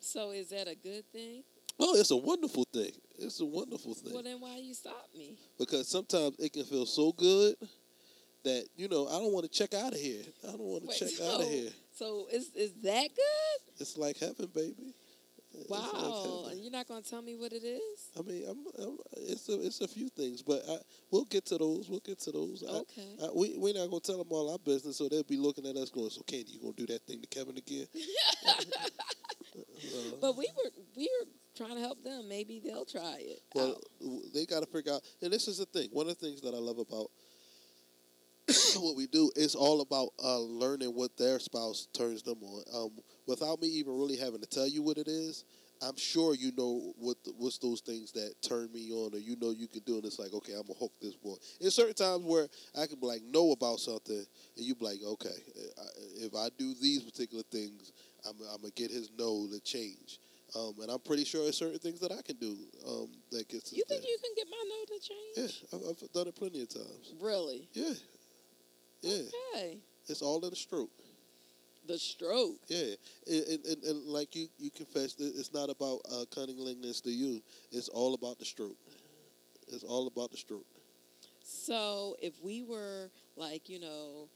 So 0.00 0.32
is 0.32 0.50
that 0.50 0.68
a 0.68 0.74
good 0.74 1.04
thing? 1.12 1.44
Oh, 1.80 1.96
it's 1.96 2.10
a 2.10 2.16
wonderful 2.16 2.64
thing. 2.72 2.90
It's 3.18 3.40
a 3.40 3.44
wonderful 3.44 3.94
thing. 3.94 4.12
Well, 4.12 4.22
then 4.22 4.38
why 4.38 4.58
you 4.58 4.74
stop 4.74 5.08
me? 5.16 5.38
because 5.58 5.88
sometimes 5.88 6.36
it 6.38 6.52
can 6.52 6.64
feel 6.64 6.84
so 6.86 7.12
good 7.12 7.54
that 8.44 8.66
you 8.76 8.88
know 8.88 9.06
I 9.08 9.18
don't 9.18 9.32
want 9.32 9.50
to 9.50 9.50
check 9.50 9.74
out 9.74 9.92
of 9.92 9.98
here. 9.98 10.22
I 10.46 10.52
don't 10.52 10.60
want 10.60 10.90
to 10.90 10.98
check 10.98 11.08
so, 11.08 11.34
out 11.34 11.40
of 11.40 11.48
here. 11.48 11.70
So 11.92 12.26
is 12.32 12.54
is 12.54 12.72
that 12.82 13.08
good? 13.08 13.80
It's 13.80 13.96
like 13.96 14.18
heaven, 14.18 14.48
baby. 14.54 14.94
Like, 15.68 15.70
Wow. 15.70 16.46
And 16.50 16.60
you're 16.60 16.72
not 16.72 16.88
going 16.88 17.02
to 17.02 17.08
tell 17.08 17.22
me 17.22 17.36
what 17.36 17.52
it 17.52 17.64
is? 17.64 18.10
I 18.18 18.22
mean, 18.22 18.44
I'm, 18.48 18.58
I'm, 18.82 18.98
it's 19.16 19.48
a 19.48 19.64
it's 19.64 19.80
a 19.80 19.88
few 19.88 20.08
things, 20.08 20.42
but 20.42 20.62
I, 20.68 20.78
we'll 21.10 21.26
get 21.26 21.46
to 21.46 21.58
those. 21.58 21.88
We'll 21.88 22.00
get 22.00 22.18
to 22.20 22.32
those. 22.32 22.64
I- 22.68 22.74
Okay. 22.74 23.16
I, 23.22 23.28
we 23.34 23.54
we're 23.56 23.74
not 23.74 23.88
gonna 23.88 24.00
tell 24.00 24.18
them 24.18 24.26
all 24.30 24.50
our 24.50 24.58
business, 24.58 24.98
so 24.98 25.08
they'll 25.08 25.22
be 25.22 25.36
looking 25.36 25.66
at 25.66 25.76
us 25.76 25.90
going, 25.90 26.10
"So, 26.10 26.22
Candy, 26.22 26.52
you 26.52 26.60
gonna 26.60 26.72
do 26.76 26.86
that 26.86 27.06
thing 27.06 27.20
to 27.20 27.26
Kevin 27.28 27.56
again?" 27.56 27.86
Uh, 28.46 28.52
But 30.20 30.36
we 30.36 30.48
were 30.56 30.70
we 30.96 31.08
were 31.20 31.28
trying 31.56 31.76
to 31.76 31.80
help 31.80 32.02
them. 32.02 32.28
Maybe 32.28 32.60
they'll 32.64 32.84
try 32.84 33.18
it. 33.20 33.42
Well, 33.54 33.76
out. 33.76 34.32
they 34.32 34.46
got 34.46 34.60
to 34.60 34.66
figure 34.66 34.92
out, 34.92 35.02
and 35.22 35.32
this 35.32 35.46
is 35.46 35.58
the 35.58 35.66
thing. 35.66 35.88
One 35.92 36.08
of 36.08 36.18
the 36.18 36.26
things 36.26 36.40
that 36.40 36.54
I 36.54 36.58
love 36.58 36.78
about 36.78 37.10
what 38.76 38.96
we 38.96 39.06
do 39.06 39.30
is 39.36 39.54
all 39.54 39.80
about 39.80 40.08
uh, 40.22 40.40
learning 40.40 40.88
what 40.90 41.16
their 41.16 41.38
spouse 41.38 41.88
turns 41.94 42.22
them 42.22 42.42
on. 42.42 42.62
Um, 42.74 42.90
without 43.26 43.60
me 43.60 43.68
even 43.68 43.96
really 43.96 44.16
having 44.16 44.40
to 44.40 44.46
tell 44.46 44.68
you 44.68 44.82
what 44.82 44.98
it 44.98 45.08
is, 45.08 45.44
I'm 45.82 45.96
sure 45.96 46.34
you 46.34 46.52
know 46.56 46.92
what 46.98 47.16
the, 47.24 47.32
what's 47.36 47.58
those 47.58 47.80
things 47.80 48.12
that 48.12 48.34
turn 48.42 48.70
me 48.72 48.90
on, 48.92 49.14
or 49.14 49.18
you 49.18 49.36
know 49.40 49.50
you 49.50 49.68
can 49.68 49.80
do, 49.80 49.96
and 49.96 50.04
it's 50.04 50.18
like, 50.18 50.32
okay, 50.32 50.52
I'm 50.52 50.62
gonna 50.62 50.78
hook 50.78 50.92
this 51.00 51.16
boy. 51.16 51.34
In 51.60 51.70
certain 51.70 51.94
times 51.94 52.24
where 52.24 52.48
I 52.78 52.86
can 52.86 53.00
be 53.00 53.06
like 53.06 53.22
know 53.22 53.52
about 53.52 53.80
something, 53.80 54.24
and 54.56 54.64
you 54.64 54.74
be 54.74 54.84
like, 54.84 55.00
okay, 55.02 55.36
if 56.20 56.34
I 56.34 56.48
do 56.58 56.74
these 56.80 57.02
particular 57.02 57.42
things, 57.50 57.92
I'm, 58.26 58.36
I'm 58.52 58.60
gonna 58.60 58.72
get 58.74 58.90
his 58.90 59.10
no 59.18 59.46
to 59.50 59.60
change. 59.60 60.20
Um, 60.54 60.74
and 60.82 60.90
I'm 60.90 61.00
pretty 61.00 61.24
sure 61.24 61.42
there's 61.42 61.58
certain 61.58 61.80
things 61.80 61.98
that 62.00 62.12
I 62.12 62.22
can 62.22 62.36
do 62.36 62.56
um, 62.86 63.08
that 63.32 63.48
gets. 63.48 63.72
you 63.72 63.82
think 63.88 64.02
there. 64.02 64.10
you 64.10 64.18
can 64.22 64.30
get 64.36 64.46
my 64.48 64.62
note 64.68 64.86
to 64.86 65.00
Yeah, 65.34 65.46
change? 65.48 65.64
I've, 65.72 66.04
I've 66.04 66.12
done 66.12 66.28
it 66.28 66.36
plenty 66.36 66.62
of 66.62 66.68
times. 66.68 67.14
Really? 67.20 67.68
Yeah, 67.72 67.94
yeah, 69.04 69.22
Okay. 69.54 69.78
it's 70.08 70.22
all 70.22 70.42
in 70.44 70.50
the 70.50 70.56
stroke. 70.56 70.90
The 71.86 71.98
stroke. 71.98 72.60
Yeah, 72.68 72.94
and, 73.26 73.66
and, 73.66 73.84
and, 73.84 74.04
like 74.06 74.34
you, 74.34 74.46
you 74.58 74.70
confessed, 74.70 75.20
it's 75.20 75.52
not 75.52 75.68
about 75.68 76.00
uh, 76.10 76.24
cunningness 76.30 77.02
to 77.02 77.10
you. 77.10 77.42
It's 77.70 77.88
all 77.88 78.14
about 78.14 78.38
the 78.38 78.44
stroke. 78.46 78.78
It's 79.68 79.84
all 79.84 80.06
about 80.06 80.30
the 80.30 80.38
stroke. 80.38 80.66
So 81.42 82.16
if 82.22 82.32
we 82.42 82.62
were 82.62 83.10
like, 83.36 83.68
you 83.68 83.80
know, 83.80 84.28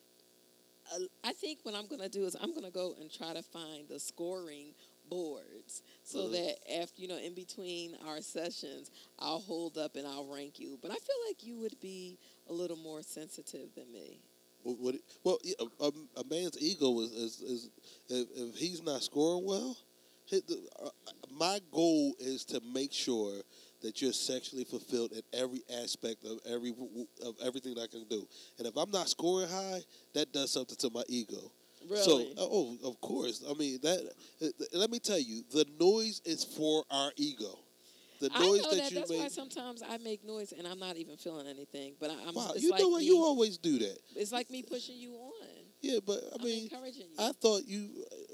uh, 0.94 0.98
I 1.24 1.32
think 1.32 1.60
what 1.62 1.74
I'm 1.74 1.86
going 1.86 2.02
to 2.02 2.08
do 2.08 2.24
is 2.24 2.36
I'm 2.38 2.50
going 2.50 2.64
to 2.64 2.70
go 2.70 2.94
and 3.00 3.10
try 3.10 3.32
to 3.32 3.42
find 3.42 3.88
the 3.88 3.98
scoring 3.98 4.74
boards 5.08 5.82
so 6.04 6.28
Mhm. 6.28 6.32
that 6.32 6.80
after, 6.80 7.00
you 7.00 7.08
know, 7.08 7.16
in 7.16 7.34
between 7.34 7.94
our 8.04 8.20
sessions, 8.20 8.90
I'll 9.18 9.40
hold 9.40 9.78
up 9.78 9.96
and 9.96 10.06
I'll 10.06 10.26
rank 10.26 10.60
you. 10.60 10.78
But 10.80 10.90
I 10.90 10.96
feel 10.96 11.16
like 11.28 11.42
you 11.44 11.58
would 11.60 11.80
be 11.80 12.18
a 12.46 12.52
little 12.52 12.76
more 12.76 13.02
sensitive 13.02 13.74
than 13.74 13.90
me. 13.90 14.20
What, 14.62 14.76
what 14.80 14.94
well, 15.24 15.38
a, 15.60 15.84
a, 15.84 15.90
a 16.20 16.24
man's 16.28 16.58
ego 16.60 17.00
is, 17.00 17.10
is, 17.12 17.40
is 17.40 17.70
if, 18.08 18.28
if 18.34 18.56
he's 18.56 18.82
not 18.82 19.02
scoring 19.02 19.44
well, 19.46 19.76
hit 20.26 20.46
the, 20.46 20.58
uh, 20.82 20.90
my 21.38 21.60
goal 21.72 22.14
is 22.18 22.44
to 22.46 22.60
make 22.72 22.92
sure 22.92 23.42
that 23.82 24.02
you're 24.02 24.12
sexually 24.12 24.64
fulfilled 24.64 25.12
in 25.12 25.22
every 25.32 25.62
aspect 25.82 26.24
of 26.24 26.38
every 26.50 26.74
of 27.24 27.36
everything 27.44 27.74
that 27.74 27.82
I 27.82 27.86
can 27.86 28.04
do. 28.08 28.26
And 28.58 28.66
if 28.66 28.76
I'm 28.76 28.90
not 28.90 29.08
scoring 29.08 29.48
high, 29.48 29.80
that 30.14 30.32
does 30.32 30.50
something 30.50 30.76
to 30.78 30.90
my 30.90 31.02
ego. 31.08 31.52
Really? 31.88 32.02
So, 32.02 32.24
oh, 32.38 32.76
of 32.84 33.00
course. 33.00 33.44
I 33.48 33.54
mean 33.54 33.78
that. 33.82 34.12
uh, 34.42 34.46
Let 34.72 34.90
me 34.90 34.98
tell 34.98 35.18
you, 35.18 35.44
the 35.50 35.64
noise 35.78 36.20
is 36.24 36.44
for 36.44 36.84
our 36.90 37.12
ego. 37.16 37.58
The 38.20 38.30
I 38.34 38.40
noise 38.40 38.62
know 38.62 38.70
that, 38.70 38.76
that. 38.82 38.90
you 38.90 38.98
That's 38.98 39.10
why 39.10 39.28
sometimes 39.28 39.82
I 39.88 39.96
make 39.98 40.24
noise 40.24 40.52
and 40.52 40.66
I'm 40.66 40.78
not 40.78 40.96
even 40.96 41.16
feeling 41.16 41.46
anything. 41.46 41.94
But 42.00 42.10
I- 42.10 42.14
I'm. 42.26 42.34
Wow, 42.34 42.52
you 42.56 42.70
like 42.70 42.80
know 42.80 42.88
what? 42.88 43.00
me, 43.00 43.06
You 43.06 43.18
always 43.18 43.58
do 43.58 43.78
that. 43.78 43.98
It's 44.16 44.32
like 44.32 44.50
me 44.50 44.62
pushing 44.62 44.96
you 44.96 45.12
on. 45.14 45.32
Yeah, 45.80 46.00
but 46.04 46.18
I 46.38 46.42
mean, 46.42 46.64
encouraging 46.64 47.06
you. 47.12 47.16
I 47.24 47.30
thought 47.40 47.62
you 47.64 47.88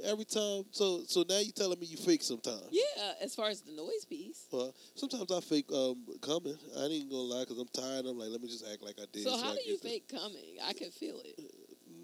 every 0.04 0.24
time. 0.24 0.64
So, 0.70 1.02
so 1.06 1.24
now 1.28 1.38
you're 1.40 1.52
telling 1.52 1.78
me 1.78 1.86
you 1.86 1.98
fake 1.98 2.22
sometimes. 2.22 2.64
yeah, 2.70 3.12
as 3.20 3.34
far 3.34 3.48
as 3.50 3.60
the 3.60 3.72
noise 3.72 4.06
piece. 4.08 4.46
Well, 4.50 4.74
sometimes 4.94 5.30
I 5.30 5.40
fake 5.40 5.70
um, 5.70 5.96
coming. 6.22 6.56
I 6.78 6.84
ain't 6.84 7.10
gonna 7.10 7.22
lie 7.22 7.40
because 7.42 7.58
I'm 7.58 7.68
tired. 7.68 8.06
I'm 8.06 8.18
like, 8.18 8.30
let 8.30 8.40
me 8.40 8.48
just 8.48 8.64
act 8.72 8.82
like 8.82 8.94
I 8.98 9.04
did. 9.12 9.24
So 9.24 9.36
how 9.36 9.52
I 9.52 9.56
do 9.56 9.60
you 9.66 9.72
get 9.74 9.82
the- 9.82 9.88
fake 9.90 10.08
coming? 10.08 10.56
I 10.66 10.72
can 10.72 10.90
feel 10.90 11.20
it. 11.22 11.38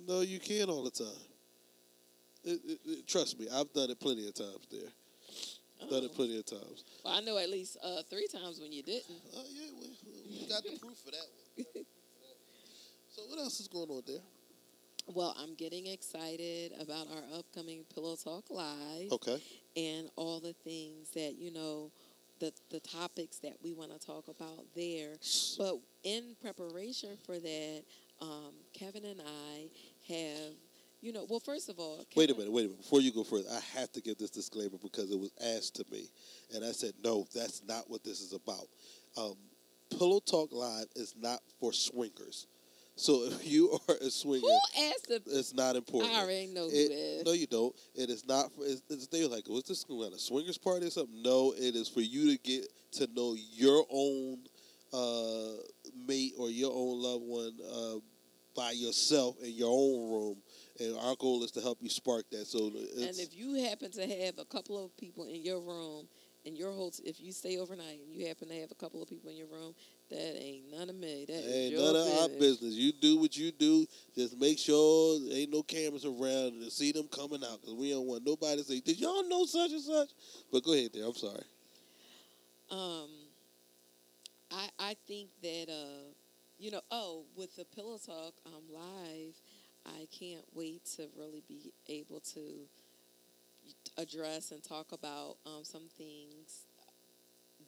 No, 0.06 0.20
you 0.20 0.38
can't 0.40 0.68
all 0.68 0.84
the 0.84 0.90
time. 0.90 1.22
It, 2.44 2.60
it, 2.66 2.78
it- 2.84 3.06
trust 3.06 3.40
me, 3.40 3.46
I've 3.50 3.72
done 3.72 3.88
it 3.90 3.98
plenty 3.98 4.28
of 4.28 4.34
times 4.34 4.66
there. 4.70 4.90
Done 5.88 6.04
it 6.04 6.14
plenty 6.14 6.38
of 6.38 6.44
times. 6.46 6.84
Well, 7.04 7.14
I 7.14 7.20
know 7.20 7.38
at 7.38 7.48
least 7.48 7.76
uh, 7.82 8.02
three 8.08 8.26
times 8.28 8.60
when 8.60 8.72
you 8.72 8.82
didn't. 8.82 9.04
Oh 9.34 9.42
yeah, 9.50 9.70
we, 9.80 10.40
we 10.40 10.48
got 10.48 10.62
the 10.64 10.78
proof 10.78 10.98
for 10.98 11.10
that 11.10 11.26
one. 11.56 11.84
So 13.12 13.22
what 13.28 13.40
else 13.40 13.58
is 13.58 13.66
going 13.66 13.90
on 13.90 14.02
there? 14.06 14.20
Well, 15.08 15.34
I'm 15.36 15.54
getting 15.56 15.88
excited 15.88 16.72
about 16.80 17.08
our 17.08 17.38
upcoming 17.38 17.84
Pillow 17.92 18.14
Talk 18.14 18.44
Live 18.50 19.10
Okay. 19.10 19.42
and 19.76 20.08
all 20.14 20.38
the 20.38 20.52
things 20.52 21.10
that 21.14 21.34
you 21.36 21.50
know, 21.52 21.90
the 22.38 22.52
the 22.70 22.78
topics 22.78 23.38
that 23.38 23.54
we 23.64 23.72
want 23.72 23.90
to 23.92 23.98
talk 23.98 24.28
about 24.28 24.64
there. 24.76 25.16
But 25.58 25.78
in 26.04 26.36
preparation 26.40 27.18
for 27.26 27.40
that, 27.40 27.82
um, 28.22 28.52
Kevin 28.72 29.04
and 29.04 29.20
I 29.20 29.68
have, 30.12 30.52
you 31.00 31.12
know, 31.12 31.26
well, 31.28 31.40
first 31.40 31.68
of 31.68 31.78
all, 31.78 32.04
Wait 32.16 32.30
a 32.30 32.34
minute, 32.34 32.52
wait 32.52 32.62
a 32.66 32.68
minute. 32.68 32.82
Before 32.82 33.00
you 33.00 33.12
go 33.12 33.24
further, 33.24 33.48
I 33.50 33.78
have 33.78 33.90
to 33.92 34.00
give 34.00 34.18
this 34.18 34.30
disclaimer 34.30 34.78
because 34.82 35.10
it 35.10 35.18
was 35.18 35.32
asked 35.56 35.76
to 35.76 35.84
me, 35.90 36.10
and 36.54 36.64
I 36.64 36.72
said, 36.72 36.92
no, 37.02 37.26
that's 37.34 37.62
not 37.66 37.88
what 37.88 38.04
this 38.04 38.20
is 38.20 38.32
about. 38.32 38.66
Um, 39.16 39.34
Pillow 39.98 40.20
Talk 40.20 40.52
Live 40.52 40.86
is 40.96 41.14
not 41.18 41.40
for 41.58 41.72
swingers. 41.72 42.46
So 42.96 43.24
if 43.26 43.46
you 43.50 43.78
are 43.88 43.94
a 44.00 44.10
swinger, 44.10 44.42
Who 44.42 44.82
asked 44.88 45.08
the? 45.08 45.22
it's 45.26 45.54
not 45.54 45.74
important. 45.76 46.12
I 46.12 46.20
already 46.22 46.48
know 46.48 46.64
who 46.68 46.74
It- 46.76 46.90
is. 46.92 47.24
no, 47.24 47.32
you 47.32 47.46
don't. 47.46 47.74
It 47.94 48.10
is 48.10 48.26
not 48.26 48.52
for. 48.54 48.64
It's, 48.66 48.82
it's, 48.90 49.06
they 49.06 49.22
were 49.22 49.34
like, 49.34 49.48
was 49.48 49.64
this 49.64 49.84
going 49.84 50.08
on 50.08 50.12
a 50.12 50.18
swingers 50.18 50.58
party 50.58 50.86
or 50.86 50.90
something? 50.90 51.22
No, 51.22 51.54
it 51.56 51.74
is 51.76 51.88
for 51.88 52.00
you 52.02 52.36
to 52.36 52.42
get 52.42 52.66
to 52.92 53.08
know 53.14 53.34
your 53.54 53.84
own 53.90 54.38
uh, 54.92 55.62
mate 56.06 56.34
or 56.38 56.50
your 56.50 56.72
own 56.74 57.00
loved 57.02 57.24
one 57.24 57.52
uh, 57.72 57.98
by 58.56 58.72
yourself 58.72 59.36
in 59.42 59.52
your 59.54 59.70
own 59.70 60.10
room. 60.12 60.36
And 60.80 60.96
our 60.96 61.14
goal 61.16 61.44
is 61.44 61.50
to 61.52 61.60
help 61.60 61.78
you 61.82 61.90
spark 61.90 62.24
that. 62.30 62.46
So 62.46 62.72
it's, 62.74 63.18
and 63.18 63.18
if 63.20 63.36
you 63.36 63.68
happen 63.68 63.90
to 63.92 64.24
have 64.24 64.38
a 64.38 64.46
couple 64.46 64.82
of 64.82 64.96
people 64.96 65.24
in 65.24 65.42
your 65.42 65.60
room, 65.60 66.08
in 66.44 66.56
your 66.56 66.72
whole, 66.72 66.90
if 67.04 67.20
you 67.20 67.32
stay 67.32 67.58
overnight 67.58 68.00
and 68.00 68.10
you 68.10 68.26
happen 68.26 68.48
to 68.48 68.54
have 68.54 68.70
a 68.70 68.74
couple 68.74 69.02
of 69.02 69.08
people 69.08 69.28
in 69.28 69.36
your 69.36 69.48
room, 69.48 69.74
that 70.08 70.42
ain't 70.42 70.70
none 70.72 70.88
of 70.88 70.96
me. 70.96 71.26
That 71.28 71.44
ain't 71.46 71.76
none 71.76 71.94
of 71.96 72.08
our 72.08 72.28
business. 72.30 72.72
You 72.74 72.92
do 72.92 73.18
what 73.18 73.36
you 73.36 73.52
do. 73.52 73.86
Just 74.14 74.40
make 74.40 74.58
sure 74.58 75.20
there 75.20 75.36
ain't 75.38 75.52
no 75.52 75.62
cameras 75.62 76.06
around 76.06 76.60
to 76.60 76.70
see 76.70 76.92
them 76.92 77.08
coming 77.08 77.44
out 77.44 77.60
because 77.60 77.74
we 77.74 77.90
don't 77.90 78.06
want 78.06 78.24
nobody 78.24 78.62
to 78.62 78.64
say, 78.66 78.80
"Did 78.80 78.98
y'all 78.98 79.28
know 79.28 79.44
such 79.44 79.72
and 79.72 79.82
such?" 79.82 80.08
But 80.50 80.64
go 80.64 80.72
ahead, 80.72 80.92
there. 80.94 81.04
I'm 81.04 81.14
sorry. 81.14 81.44
Um, 82.70 83.10
I 84.50 84.68
I 84.78 84.96
think 85.06 85.28
that 85.42 85.66
uh, 85.68 86.14
you 86.58 86.70
know, 86.70 86.80
oh, 86.90 87.24
with 87.36 87.54
the 87.56 87.64
Pillow 87.66 87.98
Talk 87.98 88.34
um 88.46 88.62
live, 88.72 89.34
I 89.86 90.06
can't 90.10 90.44
wait 90.54 90.84
to 90.96 91.08
really 91.16 91.42
be 91.48 91.72
able 91.88 92.20
to 92.34 92.40
address 93.98 94.50
and 94.50 94.62
talk 94.62 94.92
about 94.92 95.36
um 95.46 95.62
some 95.64 95.88
things 95.96 96.64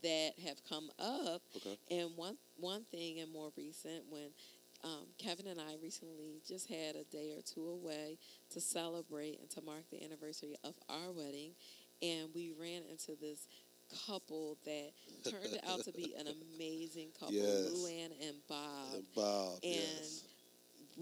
that 0.03 0.33
have 0.47 0.63
come 0.69 0.91
up. 0.99 1.43
Okay. 1.57 1.77
And 1.91 2.11
one 2.17 2.37
one 2.57 2.85
thing 2.91 3.21
and 3.21 3.33
more 3.33 3.51
recent 3.57 4.05
when 4.11 4.31
um, 4.85 5.07
Kevin 5.17 5.47
and 5.47 5.61
I 5.61 5.77
recently 5.81 6.41
just 6.49 6.69
had 6.69 6.97
a 6.97 7.05
day 7.05 7.31
or 7.37 7.43
two 7.43 7.69
away 7.69 8.19
to 8.51 8.61
celebrate 8.61 9.39
and 9.39 9.49
to 9.51 9.61
mark 9.63 9.85
the 9.93 10.03
anniversary 10.05 10.57
of 10.65 10.75
our 10.89 11.13
wedding, 11.13 11.53
and 12.03 12.31
we 12.35 12.53
ran 12.59 12.83
into 12.91 13.13
this 13.21 13.47
couple 14.07 14.59
that 14.65 14.91
turned 15.31 15.61
out 15.69 15.85
to 15.85 15.93
be 15.93 16.15
an 16.19 16.27
amazing 16.57 17.11
couple, 17.17 17.35
Yes. 17.35 17.71
Luann 17.71 18.11
and 18.27 18.37
Bob. 18.49 18.95
And 18.95 19.05
Bob. 19.15 19.59
and 19.63 19.73
yes. 19.73 20.25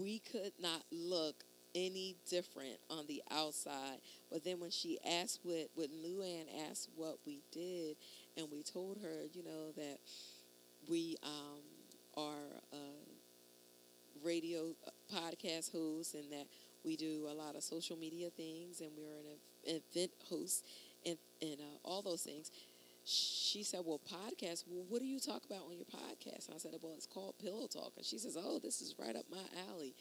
We 0.01 0.19
could 0.19 0.53
not 0.59 0.83
look 0.91 1.43
any 1.73 2.17
different 2.29 2.77
on 2.89 3.05
the 3.07 3.21
outside. 3.31 3.99
But 4.31 4.43
then 4.43 4.59
when 4.59 4.71
she 4.71 4.99
asked 5.05 5.39
what, 5.43 5.69
when 5.75 5.89
Luann 5.89 6.45
asked 6.69 6.89
what 6.95 7.19
we 7.25 7.43
did, 7.51 7.95
and 8.37 8.47
we 8.51 8.63
told 8.63 8.97
her, 9.01 9.23
you 9.31 9.43
know, 9.43 9.71
that 9.75 9.99
we 10.89 11.15
um, 11.23 11.61
are 12.17 12.61
a 12.73 12.77
radio 14.23 14.75
uh, 14.85 15.15
podcast 15.15 15.71
host 15.71 16.15
and 16.15 16.31
that 16.31 16.47
we 16.83 16.95
do 16.95 17.27
a 17.29 17.33
lot 17.33 17.55
of 17.55 17.63
social 17.63 17.97
media 17.97 18.29
things 18.29 18.81
and 18.81 18.91
we're 18.97 19.19
an 19.19 19.75
event 19.95 20.11
host 20.29 20.65
and, 21.05 21.17
and 21.41 21.59
uh, 21.59 21.77
all 21.87 22.01
those 22.01 22.21
things. 22.21 22.51
She 23.03 23.63
said, 23.63 23.81
Well, 23.85 23.99
podcast, 23.99 24.63
well, 24.67 24.85
what 24.87 24.99
do 25.01 25.07
you 25.07 25.19
talk 25.19 25.43
about 25.45 25.65
on 25.67 25.75
your 25.75 25.85
podcast? 25.85 26.47
And 26.47 26.55
I 26.55 26.57
said, 26.57 26.71
Well, 26.81 26.93
it's 26.95 27.07
called 27.07 27.35
Pillow 27.39 27.67
Talk. 27.67 27.93
And 27.97 28.05
she 28.05 28.17
says, 28.17 28.37
Oh, 28.39 28.59
this 28.59 28.81
is 28.81 28.95
right 28.99 29.15
up 29.15 29.25
my 29.29 29.43
alley. 29.69 29.95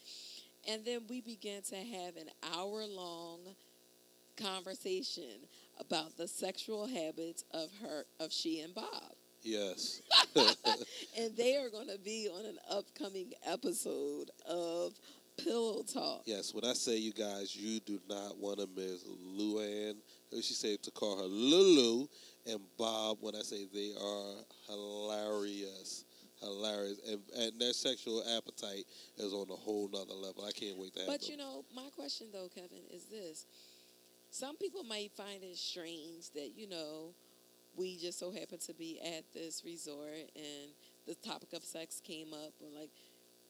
And 0.68 0.84
then 0.84 1.02
we 1.08 1.20
began 1.20 1.62
to 1.62 1.76
have 1.76 2.16
an 2.16 2.28
hour 2.54 2.84
long 2.86 3.40
conversation 4.36 5.46
about 5.78 6.16
the 6.16 6.28
sexual 6.28 6.86
habits 6.86 7.44
of 7.52 7.70
her, 7.82 8.04
of 8.18 8.32
she 8.32 8.60
and 8.60 8.74
Bob. 8.74 9.14
Yes. 9.42 10.02
and 11.18 11.36
they 11.36 11.56
are 11.56 11.70
going 11.70 11.88
to 11.88 11.98
be 11.98 12.28
on 12.28 12.44
an 12.44 12.58
upcoming 12.70 13.32
episode 13.46 14.30
of 14.46 14.92
Pillow 15.42 15.82
Talk. 15.82 16.22
Yes, 16.26 16.54
when 16.54 16.64
I 16.64 16.74
say 16.74 16.96
you 16.96 17.12
guys, 17.12 17.56
you 17.56 17.80
do 17.80 17.98
not 18.08 18.38
want 18.38 18.58
to 18.58 18.68
miss 18.76 19.04
Luann. 19.36 19.94
She 20.34 20.54
said 20.54 20.82
to 20.82 20.90
call 20.90 21.18
her 21.18 21.24
Lulu 21.24 22.06
and 22.46 22.60
Bob. 22.78 23.18
When 23.20 23.34
I 23.34 23.40
say 23.40 23.66
they 23.72 23.92
are 24.00 24.34
hilarious, 24.68 26.04
hilarious, 26.40 26.98
and, 27.08 27.20
and 27.38 27.60
their 27.60 27.72
sexual 27.72 28.22
appetite 28.36 28.84
is 29.18 29.32
on 29.32 29.46
a 29.50 29.56
whole 29.56 29.88
nother 29.92 30.14
level. 30.14 30.44
I 30.44 30.52
can't 30.52 30.76
wait 30.78 30.94
to 30.94 31.00
have 31.00 31.08
But 31.08 31.20
them. 31.22 31.30
you 31.30 31.36
know, 31.36 31.64
my 31.74 31.88
question 31.94 32.28
though, 32.32 32.48
Kevin, 32.54 32.82
is 32.90 33.04
this: 33.04 33.46
some 34.30 34.56
people 34.56 34.84
might 34.84 35.12
find 35.12 35.42
it 35.42 35.56
strange 35.56 36.30
that 36.34 36.52
you 36.54 36.68
know 36.68 37.14
we 37.76 37.96
just 37.98 38.18
so 38.18 38.30
happen 38.30 38.58
to 38.58 38.74
be 38.74 39.00
at 39.16 39.24
this 39.32 39.62
resort 39.64 40.28
and 40.34 40.72
the 41.06 41.14
topic 41.14 41.52
of 41.52 41.64
sex 41.64 42.00
came 42.04 42.32
up, 42.32 42.52
or 42.60 42.68
like 42.78 42.90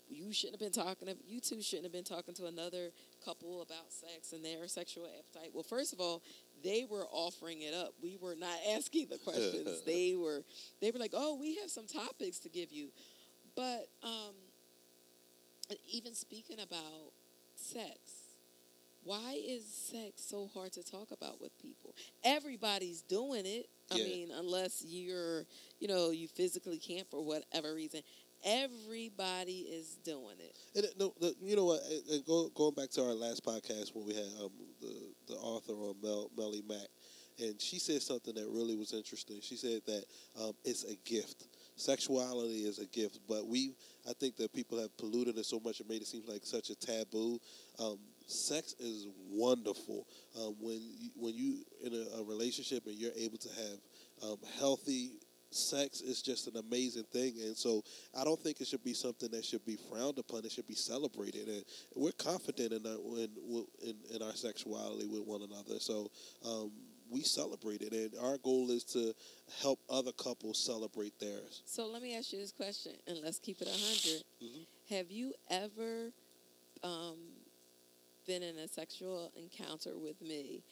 you 0.08 0.32
shouldn't 0.32 0.60
have 0.60 0.72
been 0.72 0.84
talking. 0.84 1.08
To, 1.08 1.16
you 1.24 1.40
two 1.40 1.62
shouldn't 1.62 1.84
have 1.84 1.92
been 1.92 2.04
talking 2.04 2.34
to 2.34 2.46
another 2.46 2.90
couple 3.24 3.62
about 3.62 3.92
sex 3.92 4.32
and 4.32 4.44
their 4.44 4.66
sexual 4.66 5.06
appetite. 5.06 5.50
Well, 5.54 5.62
first 5.62 5.92
of 5.92 6.00
all, 6.00 6.22
they 6.62 6.84
were 6.88 7.06
offering 7.10 7.62
it 7.62 7.74
up. 7.74 7.94
We 8.02 8.16
were 8.20 8.36
not 8.36 8.58
asking 8.76 9.08
the 9.08 9.18
questions. 9.18 9.82
they 9.86 10.14
were 10.16 10.42
they 10.80 10.90
were 10.90 10.98
like, 10.98 11.12
"Oh, 11.14 11.36
we 11.40 11.56
have 11.56 11.70
some 11.70 11.86
topics 11.86 12.38
to 12.40 12.48
give 12.48 12.70
you," 12.72 12.90
but 13.56 13.88
um, 14.02 14.34
even 15.92 16.14
speaking 16.14 16.58
about 16.60 17.12
sex, 17.54 17.98
why 19.02 19.38
is 19.42 19.64
sex 19.66 20.22
so 20.22 20.48
hard 20.52 20.72
to 20.72 20.82
talk 20.82 21.10
about 21.10 21.40
with 21.40 21.56
people? 21.58 21.94
Everybody's 22.24 23.02
doing 23.02 23.46
it. 23.46 23.68
I 23.90 23.96
Yeah. 23.96 24.04
mean, 24.04 24.30
unless 24.30 24.84
you're, 24.84 25.46
you 25.80 25.88
know, 25.88 26.10
you 26.10 26.28
physically 26.28 26.78
can't 26.78 27.08
for 27.10 27.20
whatever 27.24 27.74
reason. 27.74 28.02
Everybody 28.44 29.66
is 29.70 29.96
doing 30.04 30.36
it. 30.38 30.56
And 30.74 30.84
it- 30.84 30.94
no, 30.98 31.14
the, 31.20 31.34
you 31.42 31.56
know 31.56 31.66
what? 31.66 31.82
and- 31.90 32.08
and 32.08 32.24
go, 32.24 32.48
going 32.50 32.74
back 32.74 32.90
to 32.90 33.02
our 33.04 33.14
last 33.14 33.44
podcast 33.44 33.94
when 33.94 34.06
we 34.06 34.14
had 34.14 34.26
um, 34.42 34.50
the 34.80 35.14
the 35.28 35.34
author 35.36 35.72
on 35.74 35.94
Mel 36.02 36.30
Melly 36.36 36.62
Mack, 36.66 36.88
and 37.38 37.60
she 37.60 37.78
said 37.78 38.02
something 38.02 38.34
that 38.34 38.48
really 38.48 38.74
was 38.76 38.92
interesting. 38.92 39.40
She 39.42 39.56
said 39.56 39.82
that 39.86 40.04
um, 40.40 40.52
it's 40.64 40.84
a 40.84 40.96
gift. 41.04 41.46
Sexuality 41.76 42.64
is 42.64 42.78
a 42.78 42.86
gift, 42.86 43.20
but 43.28 43.46
we 43.46 43.74
I 44.08 44.12
think 44.14 44.36
that 44.36 44.52
people 44.52 44.78
have 44.80 44.96
polluted 44.96 45.36
it 45.38 45.46
so 45.46 45.60
much 45.60 45.80
and 45.80 45.88
made 45.88 46.02
it 46.02 46.06
seem 46.08 46.22
like 46.26 46.44
such 46.44 46.70
a 46.70 46.74
taboo. 46.74 47.38
Um, 47.78 47.98
sex 48.26 48.74
is 48.78 49.06
wonderful 49.28 50.06
um, 50.38 50.56
when 50.60 50.78
you, 50.80 51.10
when 51.16 51.34
you 51.34 51.64
in 51.84 51.92
a, 51.94 52.20
a 52.20 52.24
relationship 52.24 52.86
and 52.86 52.94
you're 52.96 53.12
able 53.16 53.38
to 53.38 53.48
have 53.48 53.78
um, 54.30 54.36
healthy 54.58 55.12
sex 55.50 56.00
is 56.00 56.22
just 56.22 56.46
an 56.46 56.56
amazing 56.56 57.04
thing 57.12 57.34
and 57.42 57.56
so 57.56 57.82
i 58.18 58.24
don't 58.24 58.40
think 58.40 58.60
it 58.60 58.66
should 58.66 58.84
be 58.84 58.94
something 58.94 59.28
that 59.30 59.44
should 59.44 59.64
be 59.64 59.76
frowned 59.90 60.18
upon 60.18 60.44
it 60.44 60.52
should 60.52 60.66
be 60.66 60.74
celebrated 60.74 61.48
and 61.48 61.64
we're 61.94 62.12
confident 62.12 62.72
in 62.72 62.86
our, 62.86 62.98
in, 63.18 63.28
in, 63.82 63.94
in 64.14 64.22
our 64.22 64.34
sexuality 64.34 65.06
with 65.06 65.22
one 65.26 65.42
another 65.42 65.78
so 65.80 66.10
um, 66.46 66.70
we 67.10 67.22
celebrate 67.22 67.82
it 67.82 67.92
and 67.92 68.12
our 68.22 68.38
goal 68.38 68.70
is 68.70 68.84
to 68.84 69.12
help 69.60 69.80
other 69.90 70.12
couples 70.12 70.58
celebrate 70.58 71.18
theirs 71.18 71.62
So 71.66 71.86
let 71.86 72.02
me 72.02 72.16
ask 72.16 72.32
you 72.32 72.38
this 72.38 72.52
question, 72.52 72.92
and 73.08 73.18
let's 73.24 73.38
keep 73.40 73.60
it 73.60 73.66
100. 73.66 74.22
Mhm. 74.42 74.66
Have 74.90 75.10
you 75.10 75.34
ever 75.50 76.12
um, 76.84 77.18
been 78.26 78.42
in 78.44 78.56
a 78.58 78.68
sexual 78.68 79.32
encounter 79.36 79.98
with 79.98 80.20
me 80.22 80.62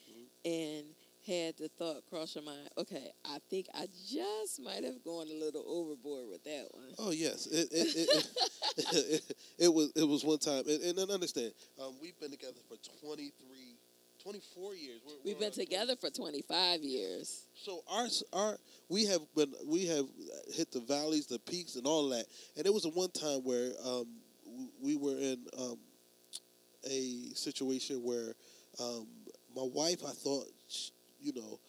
and 0.44 0.84
had 1.28 1.56
the 1.58 1.68
thought 1.68 2.02
cross 2.08 2.34
your 2.34 2.44
mind, 2.44 2.68
okay, 2.78 3.10
I 3.24 3.38
think 3.50 3.66
I 3.74 3.86
just 4.10 4.60
might 4.62 4.82
have 4.82 5.04
gone 5.04 5.26
a 5.30 5.34
little 5.34 5.64
overboard 5.66 6.28
with 6.30 6.42
that 6.44 6.66
one? 6.72 6.88
Oh 6.98 7.10
yes, 7.10 7.46
it 7.46 7.68
it, 7.70 7.96
it, 7.96 8.28
it, 8.78 9.36
it 9.58 9.74
was 9.74 9.92
it 9.94 10.04
was 10.04 10.24
one 10.24 10.38
time, 10.38 10.64
and, 10.66 10.82
and 10.82 10.98
then 10.98 11.10
understand, 11.10 11.52
um, 11.80 11.94
we've 12.00 12.18
been 12.18 12.30
together 12.30 12.60
for 12.68 12.76
23, 13.06 13.32
24 14.22 14.74
years. 14.74 15.00
We're, 15.06 15.12
We've 15.24 15.34
we're 15.34 15.40
been 15.40 15.46
on 15.48 15.52
20 15.52 15.66
together 15.66 15.96
for 15.96 16.10
25 16.10 16.80
years. 16.82 17.44
So 17.54 17.82
our 17.90 18.06
our 18.32 18.56
we 18.88 19.04
have 19.06 19.20
been 19.36 19.52
we 19.66 19.86
have 19.86 20.06
hit 20.54 20.72
the 20.72 20.80
valleys, 20.80 21.26
the 21.26 21.38
peaks, 21.38 21.76
and 21.76 21.86
all 21.86 22.08
that. 22.10 22.24
And 22.56 22.66
it 22.66 22.72
was 22.72 22.84
a 22.86 22.90
one 22.90 23.10
time 23.10 23.40
where 23.44 23.72
um, 23.84 24.06
we 24.82 24.96
were 24.96 25.16
in 25.16 25.44
um, 25.58 25.78
a 26.84 27.30
situation 27.34 28.02
where 28.02 28.34
um, 28.80 29.06
my 29.54 29.64
wife, 29.64 30.02
I 30.06 30.12
thought, 30.12 30.46
you 31.20 31.32
know, 31.34 31.60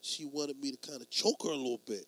she 0.00 0.24
wanted 0.24 0.58
me 0.58 0.72
to 0.72 0.78
kind 0.88 1.00
of 1.00 1.10
choke 1.10 1.42
her 1.44 1.50
a 1.50 1.56
little 1.56 1.80
bit. 1.86 2.04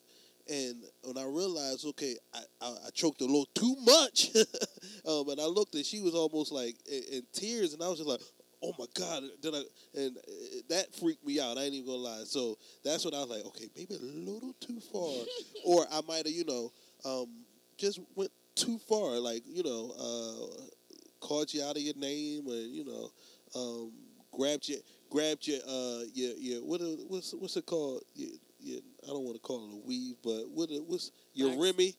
And 0.48 0.82
when 1.04 1.18
I 1.18 1.26
realized, 1.28 1.86
okay, 1.86 2.16
I, 2.34 2.40
I, 2.60 2.68
I 2.86 2.90
choked 2.92 3.20
a 3.20 3.24
little 3.24 3.46
too 3.54 3.76
much, 3.84 4.30
um, 5.06 5.28
and 5.28 5.40
I 5.40 5.46
looked 5.46 5.74
and 5.74 5.84
she 5.84 6.00
was 6.00 6.14
almost 6.14 6.50
like 6.50 6.76
in, 6.90 7.02
in 7.12 7.22
tears, 7.32 7.72
and 7.72 7.82
I 7.82 7.88
was 7.88 7.98
just 7.98 8.08
like, 8.08 8.20
oh 8.62 8.72
my 8.78 8.86
god, 8.94 9.22
then 9.42 9.54
I 9.54 9.62
and 9.94 10.16
uh, 10.16 10.22
that 10.68 10.94
freaked 10.94 11.24
me 11.24 11.40
out. 11.40 11.56
I 11.56 11.62
ain't 11.62 11.74
even 11.74 11.86
gonna 11.86 11.98
lie. 11.98 12.22
So 12.24 12.56
that's 12.84 13.04
when 13.04 13.14
I 13.14 13.18
was 13.18 13.28
like, 13.30 13.44
okay, 13.46 13.68
maybe 13.76 13.94
a 13.94 13.98
little 13.98 14.54
too 14.60 14.80
far, 14.92 15.12
or 15.64 15.86
I 15.90 16.00
might 16.06 16.26
have, 16.26 16.34
you 16.34 16.44
know, 16.44 16.72
um, 17.04 17.44
just 17.76 18.00
went 18.14 18.30
too 18.54 18.78
far, 18.88 19.18
like 19.18 19.42
you 19.46 19.62
know, 19.62 19.92
uh, 19.98 20.96
called 21.20 21.52
you 21.52 21.62
out 21.62 21.76
of 21.76 21.82
your 21.82 21.96
name, 21.96 22.46
and 22.48 22.74
you 22.74 22.84
know, 22.84 23.10
um, 23.54 23.92
grabbed 24.32 24.68
your 24.68 24.80
grabbed 25.10 25.46
your 25.46 25.58
uh 25.68 26.02
your 26.14 26.36
your 26.36 26.60
what 26.64 26.80
it- 26.80 27.00
what's 27.08 27.32
what's 27.34 27.56
it 27.56 27.66
called? 27.66 28.02
Your, 28.14 28.30
your, 28.60 28.80
I 29.04 29.08
don't 29.08 29.24
want 29.24 29.36
to 29.36 29.40
call 29.42 29.68
it 29.68 29.74
a 29.74 29.86
weave, 29.86 30.16
but 30.22 30.48
what 30.50 30.70
it- 30.70 30.84
what's 30.84 31.10
your 31.34 31.48
Wax. 31.50 31.60
Remy? 31.60 31.94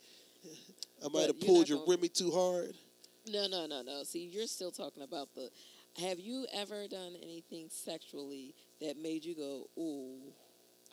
I 1.03 1.07
might 1.09 1.27
have 1.27 1.39
pulled 1.39 1.67
your 1.69 1.79
gonna- 1.79 1.91
Remy 1.91 2.07
too 2.09 2.31
hard. 2.31 2.73
No, 3.27 3.47
no, 3.47 3.67
no, 3.67 3.81
no. 3.83 4.03
See, 4.03 4.25
you're 4.25 4.47
still 4.47 4.71
talking 4.71 5.03
about 5.03 5.33
the. 5.35 5.49
Have 5.99 6.19
you 6.19 6.45
ever 6.53 6.87
done 6.87 7.15
anything 7.21 7.67
sexually 7.69 8.55
that 8.79 8.97
made 8.97 9.25
you 9.25 9.35
go, 9.35 9.69
"Ooh, 9.77 10.33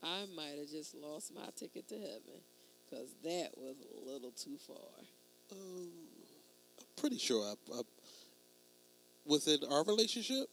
I 0.02 0.24
might 0.36 0.58
have 0.58 0.68
just 0.68 0.94
lost 0.94 1.32
my 1.34 1.48
ticket 1.56 1.86
to 1.88 1.94
heaven"? 1.98 2.42
Because 2.84 3.08
that 3.22 3.50
was 3.56 3.76
a 3.80 4.10
little 4.10 4.32
too 4.32 4.56
far. 4.66 4.76
Um, 5.52 5.90
I'm 6.80 6.86
pretty 6.96 7.18
sure 7.18 7.42
I, 7.44 7.54
I 7.78 7.82
within 9.24 9.60
our 9.70 9.84
relationship. 9.84 10.48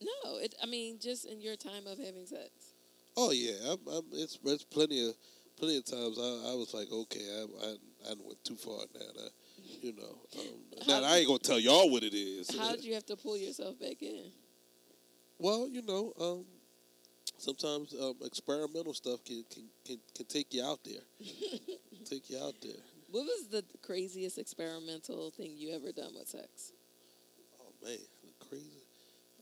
No, 0.00 0.38
it. 0.38 0.54
I 0.62 0.66
mean, 0.66 0.98
just 1.00 1.26
in 1.26 1.40
your 1.40 1.56
time 1.56 1.86
of 1.86 1.98
having 1.98 2.26
sex. 2.26 2.74
Oh 3.16 3.32
yeah, 3.32 3.52
I'm, 3.68 3.78
I'm, 3.92 4.04
it's 4.12 4.38
it's 4.44 4.64
plenty 4.64 5.08
of 5.08 5.14
plenty 5.58 5.76
of 5.76 5.84
times 5.84 6.18
I, 6.18 6.52
I 6.52 6.54
was 6.54 6.72
like, 6.72 6.90
okay, 6.90 7.20
I 7.20 7.66
I, 7.66 7.70
I 8.10 8.14
went 8.24 8.42
too 8.44 8.56
far 8.56 8.78
now. 8.94 9.06
That, 9.14 9.30
you 9.82 9.92
know, 9.92 10.18
um, 10.38 10.86
now 10.88 11.02
I 11.04 11.18
ain't 11.18 11.26
gonna 11.26 11.38
tell 11.38 11.58
y'all 11.58 11.90
what 11.90 12.02
it 12.02 12.14
is. 12.14 12.56
How 12.56 12.72
did 12.72 12.84
you 12.84 12.94
have 12.94 13.06
to 13.06 13.16
pull 13.16 13.36
yourself 13.36 13.78
back 13.78 14.00
in? 14.00 14.30
well, 15.38 15.68
you 15.68 15.82
know, 15.82 16.12
um, 16.20 16.44
sometimes 17.38 17.94
um, 18.00 18.14
experimental 18.22 18.94
stuff 18.94 19.24
can, 19.24 19.44
can 19.52 19.64
can 19.84 19.98
can 20.14 20.26
take 20.26 20.54
you 20.54 20.64
out 20.64 20.80
there, 20.84 21.02
take 22.04 22.30
you 22.30 22.38
out 22.38 22.54
there. 22.62 22.80
What 23.10 23.24
was 23.24 23.48
the 23.50 23.64
craziest 23.82 24.38
experimental 24.38 25.30
thing 25.30 25.52
you 25.56 25.74
ever 25.74 25.90
done 25.92 26.12
with 26.16 26.28
sex? 26.28 26.72
Oh 27.60 27.72
man. 27.84 27.98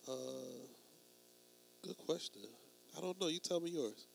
Uh, 0.09 0.14
good 1.83 1.97
question. 1.99 2.42
I 2.97 3.01
don't 3.01 3.21
know. 3.21 3.29
You 3.29 3.40
tell 3.40 3.61
me 3.61 3.71
yours. 3.71 4.07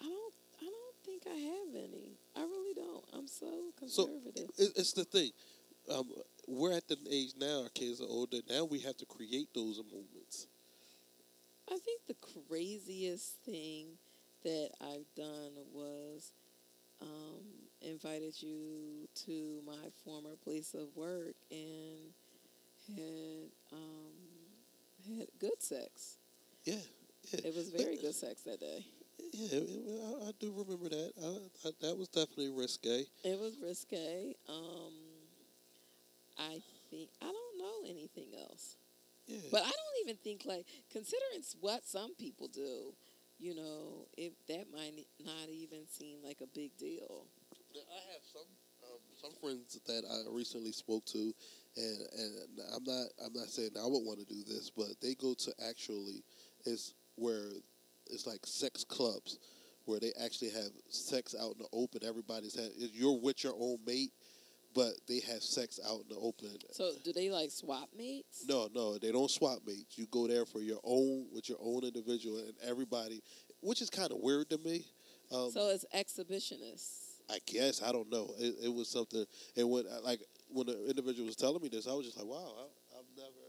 I 0.00 0.04
don't. 0.04 0.34
I 0.62 0.64
don't 0.66 0.96
think 1.04 1.22
I 1.26 1.36
have 1.36 1.74
any. 1.74 2.18
I 2.36 2.40
really 2.42 2.74
don't. 2.74 3.04
I'm 3.12 3.26
so 3.28 3.46
So 3.86 4.08
conservative. 4.08 4.50
it, 4.58 4.72
it's 4.76 4.92
the 4.92 5.04
thing. 5.04 5.30
Um, 5.90 6.10
we're 6.48 6.72
at 6.72 6.88
the 6.88 6.96
age 7.10 7.32
now. 7.38 7.62
Our 7.64 7.68
kids 7.70 8.00
are 8.00 8.08
older. 8.08 8.38
Now 8.48 8.64
we 8.64 8.80
have 8.80 8.96
to 8.98 9.06
create 9.06 9.48
those 9.54 9.78
moments. 9.92 10.48
I 11.70 11.78
think 11.78 12.02
the 12.06 12.16
craziest 12.48 13.36
thing 13.44 13.98
that 14.42 14.70
I've 14.80 15.12
done 15.16 15.52
was 15.72 16.32
um, 17.02 17.44
invited 17.82 18.40
you 18.42 19.08
to 19.26 19.60
my 19.66 19.90
former 20.04 20.36
place 20.42 20.74
of 20.74 20.94
work 20.96 21.34
and 21.50 22.12
had 22.88 23.50
um, 23.72 25.18
had 25.18 25.28
good 25.38 25.60
sex. 25.62 26.18
Yeah, 26.64 26.74
yeah, 27.32 27.40
It 27.44 27.54
was 27.54 27.68
very 27.70 27.96
good 27.96 28.14
sex 28.14 28.42
that 28.42 28.60
day. 28.60 28.84
yeah. 29.32 29.58
it- 29.58 29.68
it- 29.68 30.00
I, 30.24 30.28
I 30.28 30.32
do 30.40 30.52
remember 30.56 30.88
that. 30.88 31.12
I, 31.22 31.68
I, 31.68 31.72
that 31.80 31.96
was 31.98 32.08
definitely 32.08 32.50
risque. 32.50 33.04
It 33.24 33.38
was 33.38 33.56
risque. 33.62 34.34
Um, 34.48 34.92
I 36.38 36.60
think 36.90 37.10
I 37.22 37.26
don't 37.26 37.58
know 37.58 37.88
anything 37.90 38.28
else. 38.40 38.76
Yeah, 39.26 39.38
But 39.50 39.62
I 39.62 39.70
don't 39.70 39.98
even 40.04 40.16
think 40.16 40.42
like 40.44 40.66
considering 40.90 41.42
what 41.60 41.84
some 41.86 42.14
people 42.16 42.48
do, 42.48 42.92
you 43.38 43.54
know, 43.54 44.06
if 44.18 44.32
that 44.48 44.66
might 44.72 45.06
not 45.24 45.48
even 45.50 45.86
seem 45.88 46.18
like 46.22 46.40
a 46.42 46.46
big 46.54 46.76
deal. 46.76 47.26
I 47.74 48.12
have 48.12 48.22
some 48.32 48.46
some 49.24 49.32
friends 49.40 49.80
that 49.86 50.02
I 50.10 50.34
recently 50.34 50.72
spoke 50.72 51.04
to, 51.06 51.32
and 51.76 51.98
and 52.18 52.60
I'm 52.74 52.84
not 52.84 53.06
I'm 53.24 53.32
not 53.32 53.48
saying 53.48 53.70
I 53.78 53.84
would 53.84 54.04
want 54.04 54.18
to 54.20 54.26
do 54.26 54.42
this, 54.46 54.70
but 54.70 54.88
they 55.00 55.14
go 55.14 55.34
to 55.34 55.52
actually 55.68 56.22
it's 56.66 56.94
where 57.16 57.48
it's 58.06 58.26
like 58.26 58.40
sex 58.44 58.84
clubs 58.84 59.38
where 59.86 60.00
they 60.00 60.12
actually 60.22 60.50
have 60.50 60.70
sex 60.88 61.34
out 61.38 61.52
in 61.52 61.58
the 61.58 61.68
open. 61.72 62.02
Everybody's 62.06 62.54
had 62.54 62.70
you're 62.76 63.18
with 63.18 63.44
your 63.44 63.54
own 63.58 63.78
mate, 63.86 64.12
but 64.74 64.92
they 65.08 65.20
have 65.20 65.42
sex 65.42 65.80
out 65.88 66.00
in 66.02 66.08
the 66.08 66.20
open. 66.20 66.56
So 66.72 66.92
do 67.02 67.12
they 67.12 67.30
like 67.30 67.50
swap 67.50 67.88
mates? 67.96 68.44
No, 68.46 68.68
no, 68.74 68.98
they 68.98 69.12
don't 69.12 69.30
swap 69.30 69.60
mates. 69.66 69.96
You 69.96 70.06
go 70.10 70.26
there 70.26 70.44
for 70.44 70.60
your 70.60 70.80
own 70.84 71.26
with 71.32 71.48
your 71.48 71.58
own 71.62 71.84
individual, 71.84 72.38
and 72.38 72.54
everybody, 72.62 73.22
which 73.62 73.80
is 73.80 73.88
kind 73.88 74.12
of 74.12 74.18
weird 74.20 74.50
to 74.50 74.58
me. 74.58 74.84
Um, 75.32 75.50
So 75.50 75.70
it's 75.70 75.86
exhibitionists. 75.94 77.03
I 77.30 77.38
guess 77.46 77.82
I 77.82 77.92
don't 77.92 78.10
know. 78.10 78.30
It, 78.38 78.54
it 78.64 78.72
was 78.72 78.88
something, 78.88 79.24
and 79.56 79.70
when 79.70 79.84
like 80.02 80.20
when 80.48 80.66
the 80.66 80.88
individual 80.88 81.26
was 81.26 81.36
telling 81.36 81.62
me 81.62 81.68
this, 81.68 81.86
I 81.88 81.92
was 81.92 82.06
just 82.06 82.18
like, 82.18 82.26
wow, 82.26 82.52
I, 82.58 82.98
I've 82.98 83.04
never, 83.16 83.44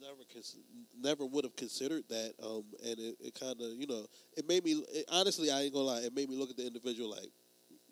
never, 0.00 0.22
cons- 0.32 0.56
never 1.00 1.24
would 1.26 1.44
have 1.44 1.56
considered 1.56 2.04
that. 2.08 2.34
Um, 2.42 2.64
and 2.84 2.98
it, 2.98 3.16
it 3.20 3.34
kind 3.38 3.60
of, 3.60 3.72
you 3.78 3.86
know, 3.86 4.04
it 4.36 4.46
made 4.48 4.64
me 4.64 4.82
it, 4.92 5.04
honestly, 5.10 5.50
I 5.50 5.62
ain't 5.62 5.72
gonna 5.72 5.84
lie, 5.86 6.00
it 6.00 6.14
made 6.14 6.28
me 6.28 6.36
look 6.36 6.50
at 6.50 6.56
the 6.56 6.66
individual 6.66 7.10
like, 7.10 7.30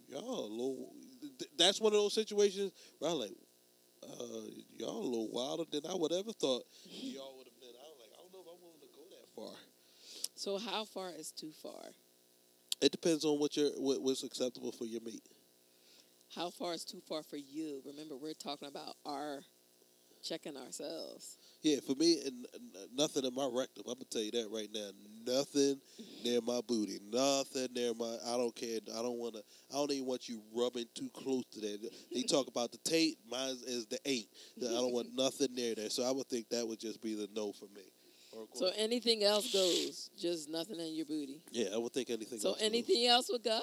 y'all 0.09 0.47
a 0.47 0.49
little. 0.51 0.92
th- 1.38 1.51
That's 1.57 1.81
one 1.81 1.92
of 1.92 1.99
those 1.99 2.14
situations 2.14 2.73
where 2.99 3.11
I'm 3.11 3.18
like, 3.18 3.35
uh, 4.03 4.51
y'all 4.77 5.03
a 5.03 5.09
little 5.09 5.31
wilder 5.31 5.64
than 5.71 5.83
I 5.90 5.94
would 5.94 6.12
ever 6.12 6.33
thought 6.33 6.64
y'all 6.90 7.37
would 7.38 7.47
have 7.47 7.61
been. 7.61 7.75
I 7.79 7.88
was 7.88 7.99
like, 8.01 8.11
I 8.18 8.23
don't 8.23 8.33
know 8.33 8.40
if 8.40 8.49
I'm 8.53 8.61
willing 8.62 8.81
to 8.81 8.90
go 8.94 9.05
that 9.11 9.29
far. 9.35 9.57
So 10.35 10.59
how 10.59 10.85
far 10.85 11.11
is 11.16 11.31
too 11.33 11.53
far? 11.62 11.92
It 12.81 12.93
depends 12.93 13.25
on 13.25 13.38
what 13.38 13.57
your 13.57 13.71
what, 13.77 14.03
what's 14.03 14.23
acceptable 14.23 14.73
for 14.73 14.85
your 14.85 15.01
meat. 15.01 15.23
How 16.35 16.51
far 16.51 16.75
is 16.75 16.85
too 16.85 17.01
far 17.09 17.23
for 17.23 17.37
you? 17.37 17.83
Remember, 17.85 18.17
we're 18.17 18.35
talking 18.35 18.69
about 18.69 18.97
our 19.07 19.41
checking 20.23 20.57
ourselves. 20.57 21.38
Yeah, 21.62 21.79
for 21.85 21.95
me, 21.95 22.23
and 22.25 22.47
nothing 22.95 23.25
in 23.25 23.35
my 23.35 23.49
rectum. 23.51 23.85
I'm 23.87 23.95
gonna 23.95 24.05
tell 24.11 24.23
you 24.23 24.31
that 24.33 24.49
right 24.53 24.69
now. 24.73 24.91
Nothing 25.27 25.81
mm-hmm. 26.01 26.25
near 26.25 26.41
my 26.41 26.61
booty. 26.67 27.01
Nothing 27.11 27.69
near 27.75 27.95
my. 27.95 28.17
I 28.27 28.37
don't 28.37 28.55
care. 28.55 28.79
I 28.97 29.03
don't 29.03 29.19
want 29.19 29.35
to. 29.35 29.43
I 29.71 29.75
don't 29.75 29.91
even 29.91 30.07
want 30.07 30.29
you 30.29 30.41
rubbing 30.55 30.87
too 30.95 31.11
close 31.12 31.45
to 31.53 31.61
that. 31.61 31.91
They 32.12 32.23
talk 32.23 32.47
about 32.49 32.71
the 32.71 32.79
tape. 32.79 33.19
Mine 33.29 33.57
is 33.67 33.87
the 33.87 33.99
eight. 34.05 34.29
I 34.61 34.67
don't 34.67 34.93
want 34.93 35.09
nothing 35.14 35.55
near 35.55 35.75
there. 35.75 35.91
So 35.91 36.05
I 36.05 36.12
would 36.12 36.29
think 36.29 36.49
that 36.51 36.67
would 36.67 36.79
just 36.79 37.03
be 37.03 37.14
the 37.14 37.29
no 37.35 37.53
for 37.53 37.67
me. 37.75 37.83
So 38.55 38.71
anything 38.77 39.25
else 39.25 39.53
goes, 39.53 40.11
just 40.19 40.49
nothing 40.49 40.79
in 40.81 40.95
your 40.95 41.07
booty. 41.07 41.43
yeah, 41.51 41.69
I 41.75 41.79
would 41.79 41.93
think 41.93 42.11
anything. 42.11 42.38
So 42.38 42.51
else 42.51 42.59
would- 42.61 42.67
anything 42.67 43.07
else 43.07 43.29
would 43.31 43.43
go? 43.43 43.61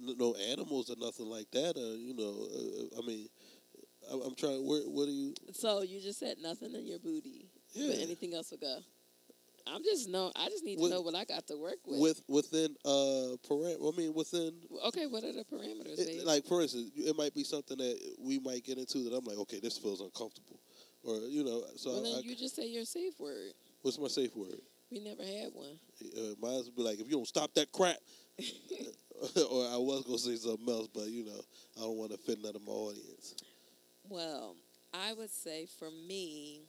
no 0.00 0.14
no 0.18 0.34
animals 0.34 0.90
or 0.90 0.96
nothing 0.96 1.26
like 1.26 1.50
that. 1.52 1.76
Uh, 1.76 1.94
you 1.96 2.14
know, 2.14 2.48
uh, 2.96 3.02
I 3.02 3.06
mean, 3.06 3.28
I- 4.10 4.20
I'm 4.26 4.34
trying. 4.34 4.64
Where, 4.66 4.82
what 4.82 5.06
do 5.06 5.12
you? 5.12 5.34
So 5.52 5.82
you 5.82 6.00
just 6.00 6.18
said 6.18 6.38
nothing 6.38 6.74
in 6.74 6.86
your 6.86 6.98
booty, 6.98 7.48
Yeah. 7.74 7.88
but 7.88 7.98
anything 7.98 8.34
else 8.34 8.50
would 8.50 8.60
go. 8.60 8.78
I'm 9.66 9.84
just 9.84 10.08
know. 10.08 10.32
I 10.34 10.48
just 10.48 10.64
need 10.64 10.76
to 10.76 10.82
With- 10.82 10.92
know 10.92 11.02
what 11.02 11.14
I 11.14 11.24
got 11.24 11.46
to 11.48 11.56
work 11.58 11.78
with. 11.86 12.00
With 12.00 12.22
within 12.28 12.76
uh 12.86 13.36
param. 13.46 13.92
I 13.92 13.96
mean, 13.96 14.14
within 14.14 14.54
okay, 14.86 15.06
what 15.06 15.22
are 15.24 15.32
the 15.32 15.44
parameters, 15.44 15.98
It- 15.98 16.24
like 16.24 16.46
for 16.46 16.62
instance, 16.62 16.90
it 16.96 17.14
might 17.16 17.34
be 17.34 17.44
something 17.44 17.76
that 17.76 18.14
we 18.18 18.38
might 18.38 18.64
get 18.64 18.78
into 18.78 18.98
that 19.04 19.14
I'm 19.14 19.24
like, 19.24 19.36
okay, 19.38 19.60
this 19.60 19.76
feels 19.76 20.00
uncomfortable, 20.00 20.58
or 21.02 21.18
you 21.28 21.44
know. 21.44 21.62
So 21.76 21.90
well, 21.92 22.02
then 22.02 22.14
I, 22.16 22.20
you 22.20 22.34
just 22.34 22.56
say 22.56 22.66
your 22.66 22.86
safe 22.86 23.18
word. 23.20 23.52
What's 23.82 23.98
my 23.98 24.08
safe 24.08 24.34
word? 24.36 24.60
We 24.90 25.00
never 25.00 25.22
had 25.22 25.52
one. 25.52 25.78
Uh, 26.02 26.34
mine 26.40 26.62
would 26.64 26.76
be 26.76 26.82
like, 26.82 26.98
if 27.00 27.06
you 27.06 27.16
don't 27.16 27.26
stop 27.26 27.52
that 27.54 27.70
crap, 27.72 27.96
or 28.38 29.66
I 29.68 29.76
was 29.76 30.04
gonna 30.06 30.18
say 30.18 30.36
something 30.36 30.68
else, 30.68 30.88
but 30.94 31.08
you 31.08 31.24
know, 31.24 31.40
I 31.76 31.80
don't 31.80 31.96
want 31.96 32.10
to 32.10 32.14
offend 32.16 32.42
none 32.42 32.56
of 32.56 32.66
my 32.66 32.72
audience. 32.72 33.34
Well, 34.08 34.56
I 34.94 35.12
would 35.12 35.30
say 35.30 35.66
for 35.66 35.90
me, 35.90 36.62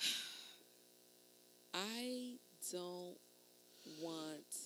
I 1.74 2.38
don't 2.70 3.18
want 4.00 4.56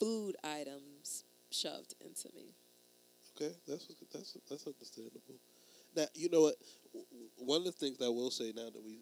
food 0.00 0.36
items 0.42 1.24
shoved 1.50 1.94
into 2.00 2.28
me. 2.34 2.54
Okay, 3.36 3.54
that's 3.68 3.86
that's 4.12 4.36
that's 4.48 4.66
understandable. 4.66 5.38
Now 5.96 6.06
you 6.14 6.28
know 6.30 6.42
what? 6.42 6.54
One 7.38 7.58
of 7.60 7.64
the 7.64 7.72
things 7.72 7.98
I 8.02 8.08
will 8.08 8.30
say 8.30 8.52
now 8.54 8.70
that 8.70 8.82
we, 8.84 8.98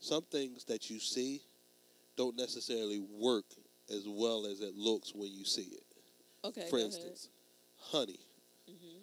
some 0.00 0.22
things 0.24 0.64
that 0.64 0.90
you 0.90 0.98
see 0.98 1.40
don't 2.16 2.36
necessarily 2.36 3.00
work 3.00 3.44
as 3.90 4.04
well 4.06 4.46
as 4.46 4.60
it 4.60 4.74
looks 4.74 5.14
when 5.14 5.32
you 5.32 5.44
see 5.44 5.62
it. 5.72 5.84
Okay, 6.44 6.66
For 6.70 6.78
instance, 6.78 7.28
honey. 7.78 8.18
ahead. 8.68 8.78
hmm 8.80 8.98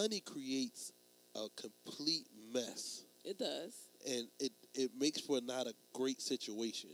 Honey 0.00 0.20
creates 0.20 0.92
a 1.36 1.46
complete 1.56 2.26
mess, 2.52 3.02
It 3.24 3.38
does. 3.38 3.74
and 4.06 4.26
it 4.40 4.52
it 4.74 4.90
makes 4.98 5.20
for 5.20 5.40
not 5.40 5.66
a 5.66 5.74
great 5.92 6.20
situation. 6.20 6.90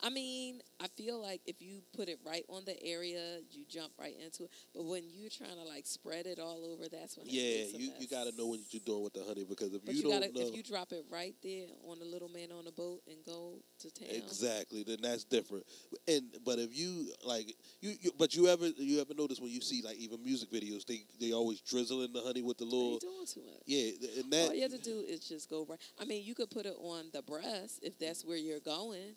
I 0.00 0.10
mean, 0.10 0.60
I 0.80 0.86
feel 0.86 1.20
like 1.20 1.40
if 1.44 1.60
you 1.60 1.82
put 1.96 2.08
it 2.08 2.18
right 2.24 2.44
on 2.48 2.64
the 2.64 2.80
area, 2.84 3.38
you 3.50 3.64
jump 3.68 3.92
right 3.98 4.14
into 4.24 4.44
it. 4.44 4.50
But 4.74 4.84
when 4.84 5.02
you're 5.10 5.30
trying 5.30 5.56
to 5.56 5.64
like 5.64 5.86
spread 5.86 6.26
it 6.26 6.38
all 6.38 6.64
over, 6.64 6.88
that's 6.88 7.16
when 7.16 7.26
Yeah, 7.28 7.64
you, 7.74 7.90
you 7.98 8.06
got 8.06 8.24
to 8.24 8.36
know 8.36 8.46
what 8.46 8.60
you're 8.70 8.80
doing 8.84 9.02
with 9.02 9.14
the 9.14 9.24
honey 9.24 9.44
because 9.48 9.74
if 9.74 9.82
you, 9.86 9.94
you, 9.94 10.02
don't 10.02 10.20
gotta 10.20 10.32
know 10.32 10.48
if 10.48 10.56
you 10.56 10.62
drop 10.62 10.92
it 10.92 11.04
right 11.10 11.34
there 11.42 11.66
on 11.88 11.98
the 11.98 12.04
little 12.04 12.28
man 12.28 12.52
on 12.56 12.64
the 12.64 12.70
boat 12.70 13.00
and 13.08 13.16
go 13.26 13.58
to 13.80 13.90
town. 13.90 14.08
exactly, 14.14 14.84
then 14.84 14.98
that's 15.02 15.24
different. 15.24 15.64
And 16.06 16.22
but 16.44 16.60
if 16.60 16.76
you 16.78 17.08
like 17.24 17.54
you, 17.80 17.94
you 18.00 18.10
but 18.16 18.36
you 18.36 18.46
ever 18.46 18.68
you 18.68 19.00
ever 19.00 19.14
notice 19.14 19.40
when 19.40 19.50
you 19.50 19.60
see 19.60 19.82
like 19.84 19.96
even 19.96 20.22
music 20.22 20.50
videos, 20.50 20.86
they 20.86 21.04
they 21.20 21.32
always 21.32 21.60
drizzling 21.60 22.12
the 22.12 22.20
honey 22.20 22.42
with 22.42 22.58
the 22.58 22.64
little 22.64 22.98
doing 22.98 23.26
too 23.26 23.42
much? 23.44 23.62
yeah, 23.66 23.90
and 24.20 24.32
that 24.32 24.48
All 24.48 24.54
you 24.54 24.62
have 24.62 24.70
to 24.70 24.78
do 24.78 25.04
is 25.08 25.20
just 25.20 25.50
go 25.50 25.66
right. 25.68 25.80
I 26.00 26.04
mean, 26.04 26.24
you 26.24 26.36
could 26.36 26.50
put 26.50 26.66
it 26.66 26.76
on 26.78 27.10
the 27.12 27.22
breast 27.22 27.80
if 27.82 27.98
that's 27.98 28.24
where 28.24 28.36
you're 28.36 28.60
going. 28.60 29.16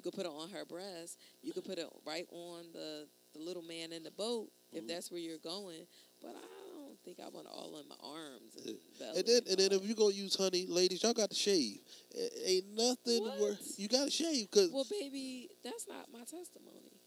You 0.00 0.02
could 0.10 0.14
put 0.14 0.24
it 0.24 0.32
on 0.32 0.48
her 0.48 0.64
breast. 0.64 1.18
You 1.42 1.52
could 1.52 1.64
put 1.66 1.76
it 1.78 1.86
right 2.06 2.24
on 2.32 2.64
the 2.72 3.06
the 3.34 3.38
little 3.38 3.62
man 3.62 3.92
in 3.92 4.02
the 4.02 4.10
boat 4.10 4.50
if 4.72 4.82
Mhm. 4.82 4.88
that's 4.88 5.10
where 5.10 5.20
you're 5.20 5.36
going. 5.38 5.86
But 6.22 6.34
I 6.36 6.72
don't 6.72 6.98
think 7.04 7.20
I 7.20 7.28
want 7.28 7.46
all 7.46 7.76
in 7.78 7.86
my 7.86 7.96
arms 8.00 8.56
and 8.56 8.78
and 9.14 9.26
then 9.26 9.42
and 9.46 9.58
then 9.58 9.72
if 9.72 9.84
you 9.84 9.94
gonna 9.94 10.14
use 10.14 10.34
honey, 10.34 10.64
ladies, 10.66 11.02
y'all 11.02 11.12
got 11.12 11.28
to 11.28 11.36
shave. 11.36 11.82
Ain't 12.46 12.68
nothing 12.70 13.22
What? 13.24 13.38
where 13.40 13.58
you 13.76 13.88
got 13.88 14.06
to 14.06 14.10
shave 14.10 14.50
because 14.50 14.70
Well, 14.70 14.86
baby, 14.88 15.50
that's 15.62 15.86
not 15.86 16.10
my 16.10 16.24
testimony. 16.24 16.98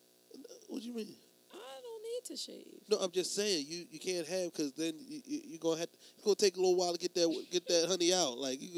what 0.67 0.81
do 0.83 0.87
you 0.87 0.93
mean? 0.93 1.15
I 1.51 1.81
don't 1.81 2.03
need 2.03 2.25
to 2.25 2.37
shave. 2.37 2.81
No, 2.89 2.97
I'm 2.97 3.11
just 3.11 3.33
saying 3.35 3.65
you, 3.67 3.85
you 3.89 3.99
can't 3.99 4.27
have 4.27 4.51
because 4.53 4.71
then 4.73 4.93
you, 4.99 5.21
you 5.25 5.41
you're 5.45 5.59
gonna 5.59 5.79
have 5.79 5.91
to, 5.91 5.97
it's 6.15 6.23
gonna 6.23 6.35
take 6.35 6.57
a 6.57 6.59
little 6.59 6.75
while 6.75 6.93
to 6.93 6.99
get 6.99 7.13
that 7.15 7.45
get 7.51 7.67
that 7.67 7.87
honey 7.87 8.13
out. 8.13 8.37
Like 8.37 8.61
you, 8.61 8.69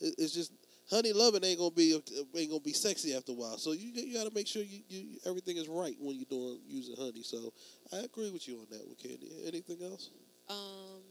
could, 0.00 0.14
it's 0.18 0.32
just 0.34 0.52
honey 0.90 1.12
loving 1.12 1.44
ain't 1.44 1.58
gonna 1.58 1.70
be 1.70 1.92
ain't 2.36 2.50
gonna 2.50 2.60
be 2.60 2.72
sexy 2.72 3.14
after 3.14 3.32
a 3.32 3.34
while. 3.34 3.58
So 3.58 3.72
you 3.72 3.90
you 3.92 4.14
got 4.14 4.28
to 4.28 4.34
make 4.34 4.46
sure 4.46 4.62
you, 4.62 4.80
you 4.88 5.18
everything 5.26 5.56
is 5.56 5.68
right 5.68 5.96
when 6.00 6.16
you're 6.16 6.24
doing 6.28 6.58
using 6.66 6.96
honey. 6.96 7.22
So 7.22 7.52
I 7.92 7.98
agree 7.98 8.30
with 8.30 8.46
you 8.48 8.58
on 8.58 8.66
that. 8.70 8.86
With 8.88 8.98
Candy, 8.98 9.30
anything 9.46 9.78
else? 9.82 10.10
Um. 10.48 11.02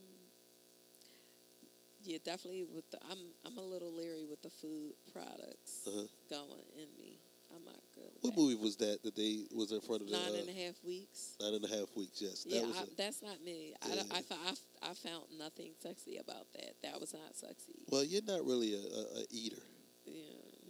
Yeah, 2.01 2.17
definitely. 2.23 2.63
With 2.63 2.89
the, 2.91 2.97
I'm 3.11 3.17
I'm 3.45 3.57
a 3.57 3.61
little 3.63 3.93
leery 3.93 4.25
with 4.29 4.41
the 4.41 4.49
food 4.49 4.93
products 5.11 5.83
Uh-huh. 5.87 6.07
going 6.29 6.65
in 6.75 6.87
me. 6.99 7.19
I'm 7.55 7.65
not 7.65 7.81
good. 7.95 8.11
What 8.21 8.35
that. 8.35 8.39
movie 8.41 8.55
was 8.55 8.75
that 8.77 9.01
that 9.03 9.15
they 9.15 9.45
was 9.55 9.71
in 9.71 9.81
front 9.81 10.01
of 10.03 10.07
the 10.09 10.13
Nine 10.17 10.35
uh, 10.35 10.39
and 10.41 10.49
a 10.49 10.53
half 10.65 10.75
weeks. 10.83 11.35
nine 11.41 11.53
and 11.55 11.65
a 11.65 11.67
half 11.67 11.89
weeks? 11.95 12.21
Yes, 12.21 12.43
that 12.43 12.53
Yeah, 12.53 12.61
was 12.67 12.77
I, 12.77 12.83
a- 12.83 12.95
that's 12.97 13.21
not 13.21 13.41
me. 13.43 13.73
Yeah. 13.87 14.03
I, 14.11 14.17
I, 14.19 14.89
I 14.91 14.93
found 14.93 15.25
nothing 15.37 15.71
sexy 15.81 16.17
about 16.17 16.45
that. 16.53 16.73
That 16.83 16.99
was 16.99 17.13
not 17.13 17.35
sexy. 17.35 17.73
well, 17.89 18.03
you're 18.03 18.21
not 18.27 18.45
really 18.45 18.73
a, 18.75 18.77
a, 18.79 19.01
a 19.21 19.25
eater. 19.31 19.61
yeah. 20.05 20.13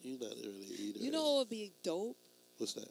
You're 0.01 0.19
not 0.19 0.31
really 0.43 0.65
an 0.67 0.75
eater. 0.79 0.99
You 0.99 1.11
know 1.11 1.23
what 1.33 1.37
would 1.39 1.49
be 1.49 1.73
dope 1.83 2.15
what's 2.57 2.73
that? 2.73 2.87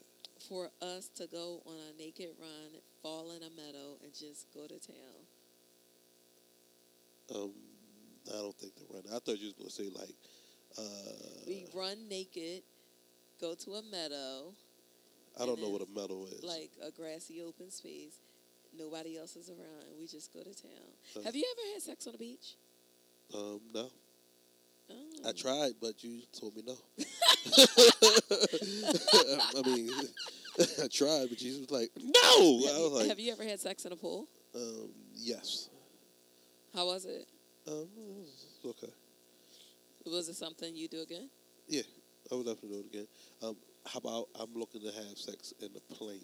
for 0.49 0.69
us 0.83 1.09
to 1.17 1.27
go 1.27 1.63
on 1.67 1.75
a 1.75 1.99
naked 2.03 2.29
run, 2.39 2.81
fall 3.03 3.31
in 3.33 3.43
a 3.43 3.51
meadow, 3.51 3.97
and 4.05 4.13
just 4.15 4.47
go 4.55 4.67
to 4.67 4.79
town. 4.79 5.19
Um, 7.35 7.53
I 8.29 8.33
don't 8.39 8.55
think 8.57 8.75
the 8.77 8.85
run. 8.93 9.03
I 9.09 9.19
thought 9.19 9.39
you 9.39 9.47
was 9.47 9.55
gonna 9.55 9.71
say 9.71 9.89
like. 9.95 10.15
Uh, 10.77 10.83
We 11.47 11.65
run 11.75 12.09
naked, 12.09 12.63
go 13.41 13.55
to 13.55 13.71
a 13.75 13.83
meadow, 13.83 14.53
I 15.41 15.47
don't 15.47 15.61
know 15.61 15.69
what 15.69 15.83
a 15.83 15.87
meadow 15.95 16.25
is. 16.25 16.43
like 16.43 16.71
a 16.87 16.91
grassy 16.91 17.41
open 17.43 17.71
space. 17.71 18.17
Nobody 18.77 19.17
else 19.19 19.35
is 19.37 19.49
around, 19.49 19.85
and 19.89 19.99
we 19.99 20.07
just 20.07 20.33
go 20.33 20.41
to 20.41 20.55
town. 20.55 20.71
Uh. 21.17 21.23
Have 21.23 21.35
you 21.37 21.45
ever 21.57 21.73
had 21.75 21.83
sex 21.83 22.07
on 22.07 22.13
the 22.13 22.19
beach? 22.19 22.57
um, 23.35 23.61
no, 23.75 23.91
Oh. 24.91 25.29
I 25.29 25.33
tried, 25.33 25.73
but 25.83 26.03
you 26.03 26.23
told 26.33 26.57
me 26.57 26.63
no. 26.67 26.75
I 29.57 29.63
mean, 29.67 29.91
I 30.83 30.89
tried, 30.89 31.27
but 31.29 31.37
Jesus 31.39 31.61
was 31.61 31.71
like, 31.71 31.91
no. 32.03 32.67
Have, 32.67 32.75
I 32.75 32.79
you, 32.79 32.83
was 32.85 32.93
like, 33.01 33.09
have 33.09 33.19
you 33.21 33.33
ever 33.33 33.45
had 33.45 33.61
sex 33.61 33.85
in 33.85 33.93
a 33.93 33.97
pool? 33.97 34.29
um, 34.55 34.89
yes. 35.15 35.69
How 36.75 36.87
was 36.87 37.05
it? 37.05 37.27
Um, 37.67 37.87
it's 38.23 38.65
okay. 38.65 38.93
Was 40.07 40.29
it 40.31 40.37
something 40.37 40.75
you 40.75 40.89
do 40.89 41.03
again? 41.03 41.29
Yeah, 41.67 41.83
I 42.31 42.35
would 42.35 42.47
definitely 42.47 42.79
do 42.79 42.81
it 42.81 42.87
again. 42.87 43.07
Um, 43.43 43.57
how 43.87 43.99
about 43.99 44.29
I'm 44.39 44.53
looking 44.55 44.81
to 44.83 44.89
have 44.93 45.17
sex 45.19 45.53
in 45.61 45.69
the 45.73 45.81
plane? 45.95 46.21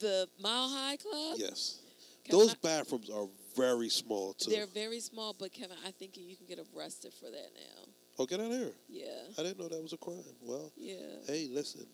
The 0.00 0.28
Mile 0.40 0.68
High 0.68 0.96
Club? 0.96 1.36
Yes. 1.38 1.80
Kevin, 2.24 2.38
Those 2.40 2.50
I- 2.52 2.56
bathrooms 2.62 3.10
are 3.10 3.26
very 3.56 3.88
small 3.88 4.34
too. 4.34 4.50
They're 4.50 4.66
very 4.66 5.00
small, 5.00 5.32
but 5.32 5.52
Kevin, 5.52 5.76
I 5.84 5.90
think 5.92 6.16
you 6.16 6.36
can 6.36 6.46
get 6.46 6.58
arrested 6.74 7.12
for 7.14 7.30
that 7.30 7.50
now. 7.54 7.88
Oh, 8.20 8.26
get 8.26 8.40
out 8.40 8.46
of 8.50 8.58
here! 8.58 8.72
Yeah. 8.88 9.06
I 9.38 9.42
didn't 9.44 9.60
know 9.60 9.68
that 9.68 9.80
was 9.80 9.92
a 9.92 9.96
crime. 9.96 10.24
Well, 10.40 10.72
Yeah. 10.76 10.96
hey, 11.26 11.48
listen. 11.50 11.86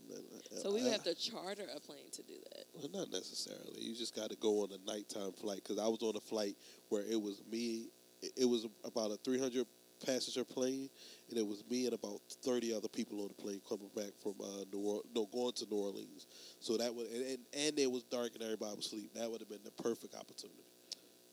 So 0.63 0.73
we 0.73 0.83
would 0.83 0.91
have 0.93 1.05
to 1.05 1.15
charter 1.15 1.67
a 1.75 1.81
plane 1.81 2.11
to 2.13 2.23
do 2.23 2.35
that. 2.55 2.65
Well, 2.73 2.89
not 2.93 3.11
necessarily. 3.11 3.81
You 3.83 3.95
just 3.95 4.15
got 4.15 4.31
to 4.31 4.37
go 4.37 4.63
on 4.63 4.73
a 4.73 4.79
nighttime 4.91 5.33
flight 5.33 5.63
because 5.63 5.79
I 5.79 5.87
was 5.87 6.03
on 6.03 6.17
a 6.17 6.21
flight 6.21 6.57
where 6.89 7.03
it 7.03 7.21
was 7.21 7.43
me. 7.51 7.91
It 8.37 8.47
was 8.47 8.67
about 8.85 9.11
a 9.11 9.19
300 9.19 9.67
passenger 10.05 10.45
plane, 10.45 10.89
and 11.31 11.39
it 11.39 11.47
was 11.47 11.65
me 11.71 11.87
and 11.87 11.95
about 11.95 12.21
30 12.43 12.75
other 12.75 12.89
people 12.89 13.23
on 13.23 13.29
the 13.29 13.35
plane 13.35 13.61
coming 13.69 13.91
back 13.95 14.13
from 14.23 14.35
uh, 14.43 14.65
New 14.73 14.81
Orleans, 14.81 15.07
no, 15.15 15.27
going 15.33 15.53
to 15.53 15.67
New 15.71 15.77
Orleans. 15.77 16.27
So 16.61 16.77
that 16.77 16.95
would, 16.95 17.07
and, 17.09 17.25
and, 17.27 17.39
and 17.55 17.79
it 17.79 17.91
was 17.91 18.03
dark 18.05 18.33
and 18.35 18.43
everybody 18.43 18.77
was 18.77 18.87
asleep. 18.87 19.11
That 19.15 19.31
would 19.31 19.41
have 19.41 19.49
been 19.49 19.65
the 19.65 19.83
perfect 19.83 20.15
opportunity. 20.15 20.65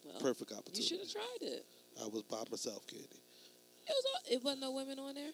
Well, 0.06 0.20
Perfect 0.20 0.52
opportunity. 0.52 0.82
You 0.82 0.88
should 0.88 1.00
have 1.00 1.12
tried 1.12 1.42
it. 1.42 1.66
I 2.02 2.08
was 2.08 2.24
by 2.24 2.44
myself, 2.50 2.88
Candy. 2.88 3.06
It 3.12 3.90
was. 3.90 4.06
All, 4.14 4.34
it 4.34 4.44
wasn't 4.44 4.62
no 4.62 4.72
women 4.72 5.00
on 5.00 5.16
there. 5.16 5.32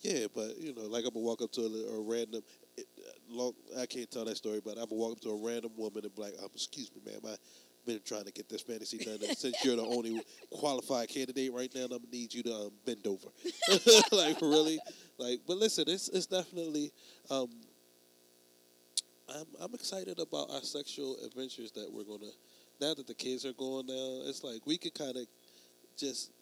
Yeah, 0.00 0.26
but 0.34 0.56
you 0.58 0.74
know, 0.74 0.82
like 0.82 1.04
I'm 1.04 1.12
gonna 1.12 1.24
walk 1.24 1.42
up 1.42 1.52
to 1.52 1.60
a, 1.60 1.98
a 1.98 2.00
random. 2.00 2.42
It, 2.76 2.86
long, 3.28 3.52
I 3.78 3.86
can't 3.86 4.10
tell 4.10 4.24
that 4.24 4.36
story, 4.36 4.60
but 4.64 4.72
I'm 4.72 4.88
gonna 4.88 4.94
walk 4.94 5.12
up 5.12 5.20
to 5.20 5.30
a 5.30 5.36
random 5.46 5.72
woman 5.76 6.04
and 6.04 6.14
be 6.14 6.22
like, 6.22 6.34
um, 6.42 6.48
"Excuse 6.54 6.90
me, 6.94 7.02
ma'am, 7.04 7.20
I've 7.24 7.38
been 7.86 8.00
trying 8.04 8.24
to 8.24 8.32
get 8.32 8.48
this 8.48 8.62
fantasy 8.62 8.98
done. 8.98 9.18
And 9.26 9.36
since 9.36 9.64
you're 9.64 9.76
the 9.76 9.84
only 9.84 10.20
qualified 10.50 11.08
candidate 11.08 11.52
right 11.52 11.70
now, 11.74 11.82
I'm 11.82 11.88
gonna 11.90 12.02
need 12.12 12.32
you 12.32 12.42
to 12.44 12.54
um, 12.54 12.70
bend 12.84 13.06
over." 13.06 13.28
like 14.12 14.40
really, 14.40 14.78
like. 15.18 15.40
But 15.46 15.58
listen, 15.58 15.84
it's 15.86 16.08
it's 16.08 16.26
definitely. 16.26 16.92
Um, 17.30 17.48
I'm 19.28 19.46
I'm 19.60 19.74
excited 19.74 20.18
about 20.18 20.50
our 20.50 20.62
sexual 20.62 21.16
adventures 21.24 21.72
that 21.72 21.90
we're 21.92 22.04
gonna. 22.04 22.32
Now 22.80 22.94
that 22.94 23.06
the 23.06 23.14
kids 23.14 23.44
are 23.44 23.52
gone 23.52 23.86
now, 23.86 24.28
it's 24.28 24.42
like 24.42 24.66
we 24.66 24.78
can 24.78 24.90
kind 24.92 25.16
of 25.16 25.26
just 25.96 26.32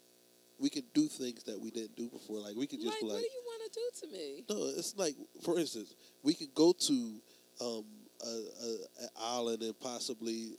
we 0.58 0.68
can 0.68 0.82
do 0.92 1.06
things 1.06 1.44
that 1.44 1.58
we 1.58 1.70
didn't 1.70 1.96
do 1.96 2.08
before. 2.08 2.40
Like 2.40 2.56
we 2.56 2.66
could 2.66 2.80
just 2.80 3.02
like, 3.02 3.02
like, 3.02 3.12
what 3.12 3.18
do 3.18 3.24
you 3.24 3.42
want 3.44 3.72
to 3.72 3.80
do 3.80 4.06
to 4.06 4.12
me? 4.12 4.44
no, 4.48 4.78
it's 4.78 4.96
like, 4.96 5.14
for 5.42 5.58
instance, 5.58 5.94
we 6.22 6.34
could 6.34 6.54
go 6.54 6.72
to 6.72 7.22
um, 7.60 7.84
a, 8.22 8.26
a, 8.26 8.70
an 9.02 9.08
island 9.20 9.62
and 9.62 9.78
possibly, 9.78 10.56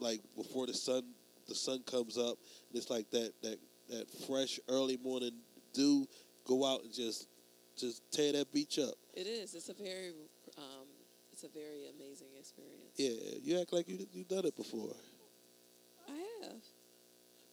like 0.00 0.20
before 0.36 0.66
the 0.66 0.74
sun 0.74 1.02
the 1.48 1.54
sun 1.54 1.82
comes 1.86 2.16
up, 2.16 2.38
and 2.68 2.76
it's 2.76 2.90
like 2.90 3.10
that 3.10 3.32
that 3.42 3.58
that 3.90 4.06
fresh 4.26 4.58
early 4.68 4.98
morning 5.02 5.32
dew. 5.72 6.06
Go 6.46 6.64
out 6.64 6.82
and 6.82 6.92
just 6.92 7.28
just 7.78 8.02
tear 8.12 8.32
that 8.32 8.52
beach 8.52 8.78
up. 8.78 8.94
It 9.14 9.26
is. 9.26 9.54
It's 9.54 9.70
a 9.70 9.74
very. 9.74 10.12
Um, 10.58 10.86
it's 11.32 11.42
a 11.42 11.48
very 11.48 11.88
amazing 11.96 12.28
experience. 12.38 12.94
Yeah, 12.96 13.38
you 13.42 13.60
act 13.60 13.72
like 13.72 13.88
you 13.88 14.06
you 14.12 14.24
done 14.24 14.44
it 14.44 14.56
before. 14.56 14.94
I 16.08 16.12
have. 16.42 16.62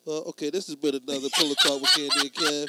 Well, 0.05 0.23
okay, 0.29 0.49
this 0.49 0.67
has 0.67 0.75
been 0.75 0.95
another 0.95 1.29
Pillow 1.29 1.53
Talk 1.63 1.81
with 1.81 1.91
Candy 1.91 2.09
and 2.21 2.33
Kev. 2.33 2.67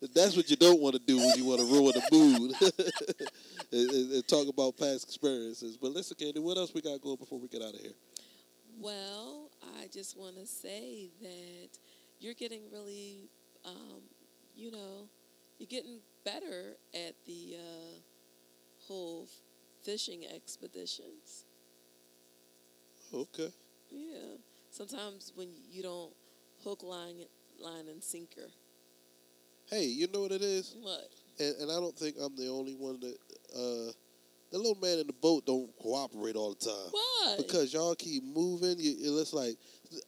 That's 0.14 0.36
what 0.36 0.48
you 0.48 0.56
don't 0.56 0.80
want 0.80 0.94
to 0.94 1.00
do 1.00 1.16
when 1.18 1.36
you 1.36 1.44
want 1.44 1.60
to 1.60 1.66
ruin 1.66 1.92
the 1.94 2.02
mood 2.12 2.54
and, 3.74 4.12
and- 4.12 4.28
talk 4.28 4.48
about 4.48 4.76
past 4.76 5.04
experiences. 5.04 5.76
But 5.76 5.92
listen, 5.92 6.16
Candy, 6.18 6.40
what 6.40 6.56
else 6.56 6.72
we 6.72 6.80
got 6.80 7.00
going 7.00 7.16
before 7.16 7.38
we 7.38 7.48
get 7.48 7.62
out 7.62 7.74
of 7.74 7.80
here? 7.80 7.92
Well, 8.80 9.50
I 9.78 9.88
just 9.92 10.16
want 10.16 10.36
to 10.36 10.46
say 10.46 11.10
that 11.20 11.68
you're 12.18 12.34
getting 12.34 12.62
really, 12.72 13.28
um, 13.64 14.02
you 14.54 14.70
know, 14.70 15.08
you're 15.58 15.68
getting 15.68 16.00
better 16.24 16.76
at 16.94 17.14
the 17.26 17.56
uh, 17.58 17.98
whole 18.86 19.28
fishing 19.84 20.24
expeditions. 20.34 21.44
Okay. 23.12 23.52
Yeah. 23.90 24.36
Sometimes 24.70 25.32
when 25.36 25.48
you 25.70 25.82
don't 25.82 26.12
hook, 26.64 26.82
line, 26.82 27.26
line, 27.60 27.86
and 27.88 28.02
sinker. 28.02 28.48
Hey, 29.70 29.84
you 29.84 30.08
know 30.12 30.22
what 30.22 30.32
it 30.32 30.42
is? 30.42 30.74
What? 30.80 31.08
And, 31.38 31.54
and 31.62 31.70
I 31.70 31.74
don't 31.74 31.96
think 31.96 32.16
I'm 32.20 32.36
the 32.36 32.48
only 32.48 32.74
one 32.74 33.00
that 33.00 33.16
uh, 33.54 33.92
the 34.50 34.58
little 34.58 34.78
man 34.80 34.98
in 35.00 35.06
the 35.06 35.12
boat 35.12 35.44
don't 35.46 35.68
cooperate 35.76 36.36
all 36.36 36.54
the 36.54 36.64
time. 36.64 36.90
Why? 36.92 37.34
Because 37.38 37.72
y'all 37.72 37.94
keep 37.94 38.22
moving. 38.24 38.76
You, 38.78 38.92
it 39.02 39.10
looks 39.10 39.32
like 39.32 39.56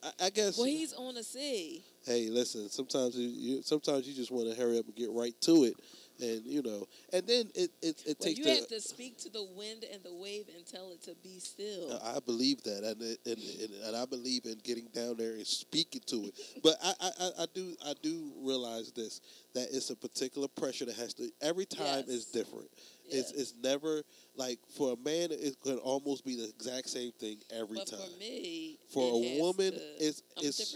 I, 0.03 0.25
I 0.25 0.29
guess. 0.29 0.57
well, 0.57 0.67
he's 0.67 0.93
on 0.93 1.15
the 1.15 1.23
sea. 1.23 1.83
hey, 2.05 2.29
listen. 2.29 2.69
Sometimes 2.69 3.15
you, 3.17 3.27
you 3.27 3.61
sometimes 3.61 4.07
you 4.07 4.13
just 4.13 4.31
want 4.31 4.49
to 4.49 4.59
hurry 4.59 4.79
up 4.79 4.85
and 4.85 4.95
get 4.95 5.09
right 5.11 5.33
to 5.41 5.65
it, 5.65 5.73
and 6.21 6.45
you 6.45 6.61
know, 6.61 6.87
and 7.13 7.25
then 7.27 7.49
it 7.55 7.71
it, 7.81 8.01
it 8.05 8.17
Well, 8.19 8.27
takes 8.27 8.37
you 8.39 8.43
the, 8.45 8.55
have 8.55 8.67
to 8.69 8.81
speak 8.81 9.17
to 9.19 9.29
the 9.29 9.43
wind 9.43 9.85
and 9.91 10.03
the 10.03 10.13
wave 10.13 10.45
and 10.55 10.65
tell 10.65 10.91
it 10.91 11.01
to 11.03 11.15
be 11.23 11.39
still. 11.39 11.99
I 12.03 12.19
believe 12.19 12.63
that, 12.63 12.83
and, 12.83 13.01
it- 13.01 13.19
and 13.25 13.37
and 13.37 13.83
and 13.87 13.95
I 13.95 14.05
believe 14.05 14.45
in 14.45 14.57
getting 14.63 14.87
down 14.93 15.17
there 15.17 15.33
and 15.33 15.45
speaking 15.47 16.01
to 16.07 16.25
it. 16.25 16.33
But 16.63 16.75
I, 16.83 16.93
I, 17.01 17.29
I- 17.43 17.45
do 17.53 17.75
I 17.85 17.93
do 18.01 18.31
realize 18.41 18.91
this 18.91 19.21
that 19.53 19.67
it's 19.71 19.89
a 19.89 19.95
particular 19.95 20.47
pressure 20.47 20.85
that 20.85 20.95
has 20.95 21.13
to. 21.15 21.29
Every 21.41 21.65
time 21.65 22.05
is 22.07 22.25
different. 22.25 22.69
It's 23.09 23.31
Yes. 23.31 23.41
it's 23.41 23.53
never 23.63 24.03
like 24.35 24.59
for 24.75 24.91
a 24.93 24.97
man 24.97 25.29
it 25.31 25.57
could 25.61 25.77
almost 25.79 26.25
be 26.25 26.35
the 26.35 26.49
exact 26.49 26.89
same 26.89 27.13
thing 27.13 27.37
every 27.51 27.77
but 27.77 27.87
time. 27.87 27.99
for 27.99 28.19
me, 28.19 28.77
For 28.93 29.13
a 29.13 29.39
woman, 29.41 29.71
to 29.71 29.77
it's- 29.95 30.21
come 30.35 30.43
it's-. 30.45 30.75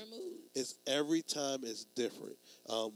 It's 0.53 0.75
every 0.87 1.21
time 1.21 1.59
it's 1.63 1.85
different. 1.95 2.37
Um, 2.69 2.91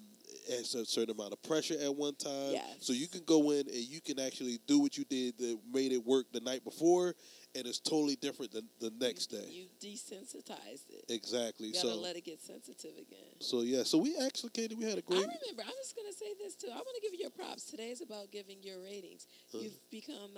it's 0.48 0.74
a 0.76 0.86
certain 0.86 1.16
amount 1.16 1.34
of 1.34 1.42
pressure 1.44 1.76
at 1.82 1.94
one 1.94 2.16
time. 2.16 2.56
So 2.80 2.94
you 2.94 3.08
can 3.08 3.22
go 3.26 3.52
in 3.52 3.62
and 3.62 3.76
you 3.76 4.02
can 4.02 4.20
actually 4.20 4.60
do 4.68 4.80
what 4.80 4.98
you 4.98 5.06
did 5.06 5.38
that 5.38 5.58
made 5.72 5.92
it 5.92 6.06
work 6.06 6.26
the 6.32 6.40
night 6.40 6.64
before, 6.64 7.16
and 7.56 7.66
it's 7.66 7.80
totally 7.80 8.16
different 8.16 8.52
the, 8.52 8.64
the 8.80 8.92
next 9.00 9.32
you, 9.32 9.40
day. 9.40 9.48
You 9.50 9.66
desensitized 9.82 10.90
it. 10.90 11.06
Exactly. 11.10 11.68
You 11.68 11.74
gotta 11.74 11.90
So 11.90 12.00
let 12.00 12.16
it 12.16 12.26
get 12.26 12.42
sensitive 12.42 12.94
again. 12.98 13.40
so 13.40 13.62
yeah. 13.62 13.84
So 13.84 13.98
we 13.98 14.16
actually, 14.18 14.52
Katie, 14.52 14.76
we 14.76 14.86
had 14.86 14.98
a 14.98 15.02
great. 15.02 15.20
I 15.20 15.22
remember. 15.22 15.64
I 15.64 15.74
was 15.78 15.94
gonna 15.96 16.14
say 16.14 16.34
this 16.40 16.56
too. 16.56 16.68
I 16.72 16.76
want 16.76 16.96
to 16.96 17.02
give 17.02 17.14
you 17.14 17.20
your 17.22 17.32
props. 17.32 17.66
Today 17.66 17.90
is 17.90 18.02
about 18.02 18.32
giving 18.32 18.58
your 18.62 18.82
ratings. 18.82 19.28
Uh. 19.54 19.60
You've 19.60 19.90
become 19.90 20.38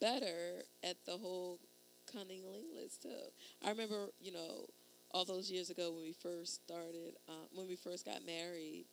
better 0.00 0.62
at 0.82 0.96
the 1.06 1.12
whole 1.12 1.60
cunning 2.12 2.42
linglets 2.50 2.96
too. 2.96 3.08
I 3.64 3.70
remember, 3.70 4.08
you 4.20 4.32
know, 4.32 4.66
all 5.12 5.24
those 5.24 5.50
years 5.50 5.70
ago 5.70 5.92
when 5.92 6.02
we 6.02 6.12
first 6.12 6.54
started, 6.64 7.16
um, 7.28 7.46
when 7.52 7.68
we 7.68 7.76
first 7.76 8.04
got 8.04 8.24
married, 8.24 8.86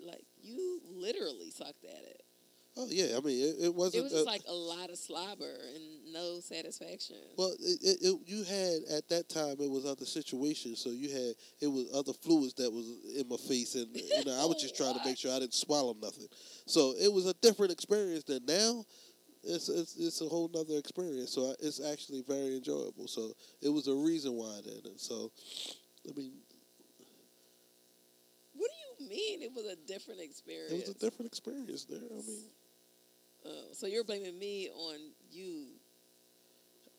like 0.00 0.24
you 0.40 0.80
literally 0.84 1.50
sucked 1.50 1.84
at 1.84 2.02
it. 2.04 2.22
Oh 2.78 2.86
yeah. 2.88 3.16
I 3.16 3.20
mean, 3.20 3.42
it, 3.42 3.66
it 3.66 3.74
wasn't. 3.74 4.00
It 4.00 4.02
was 4.04 4.12
just 4.12 4.28
uh, 4.28 4.30
like 4.30 4.42
a 4.48 4.54
lot 4.54 4.88
of 4.88 4.96
slobber 4.96 5.52
and 5.74 6.12
no 6.12 6.38
satisfaction. 6.38 7.16
Well, 7.36 7.52
it, 7.58 7.78
it, 7.82 7.98
it, 8.02 8.20
you 8.24 8.44
had 8.44 8.96
at 8.96 9.08
that 9.08 9.28
time 9.28 9.56
it 9.58 9.68
was 9.68 9.84
other 9.84 10.04
situations, 10.04 10.78
so 10.80 10.90
you 10.90 11.10
had 11.10 11.34
it 11.60 11.66
was 11.66 11.90
other 11.92 12.12
fluids 12.12 12.54
that 12.54 12.70
was 12.70 12.86
in 13.16 13.28
my 13.28 13.36
face, 13.36 13.74
and 13.74 13.88
you 13.94 14.24
know 14.24 14.40
I 14.40 14.46
was 14.46 14.62
just 14.62 14.76
trying 14.76 14.94
to 14.94 15.00
make 15.04 15.18
sure 15.18 15.34
I 15.34 15.40
didn't 15.40 15.54
swallow 15.54 15.96
nothing. 16.00 16.28
So 16.66 16.94
it 17.00 17.12
was 17.12 17.26
a 17.26 17.34
different 17.42 17.72
experience 17.72 18.24
than 18.24 18.44
now. 18.46 18.84
It's 19.42 19.68
it's, 19.68 19.96
it's 19.96 20.20
a 20.20 20.26
whole 20.26 20.48
nother 20.54 20.78
experience. 20.78 21.32
So 21.32 21.50
I, 21.50 21.54
it's 21.60 21.84
actually 21.84 22.22
very 22.28 22.56
enjoyable. 22.56 23.08
So 23.08 23.32
it 23.60 23.70
was 23.70 23.88
a 23.88 23.94
reason 23.94 24.34
why 24.34 24.60
then, 24.64 24.82
and 24.84 25.00
so 25.00 25.32
I 26.08 26.12
mean 26.14 26.14
what 26.14 26.22
do 26.22 26.22
you 26.22 26.47
mean 29.08 29.42
it 29.42 29.52
was 29.54 29.66
a 29.66 29.76
different 29.86 30.20
experience? 30.20 30.72
it 30.72 30.88
was 30.88 30.96
a 30.96 30.98
different 30.98 31.30
experience 31.30 31.84
there. 31.84 31.98
I 31.98 32.22
mean 32.26 32.44
Oh, 33.46 33.64
so 33.72 33.86
you're 33.86 34.04
blaming 34.04 34.38
me 34.38 34.68
on 34.68 34.96
you. 35.30 35.66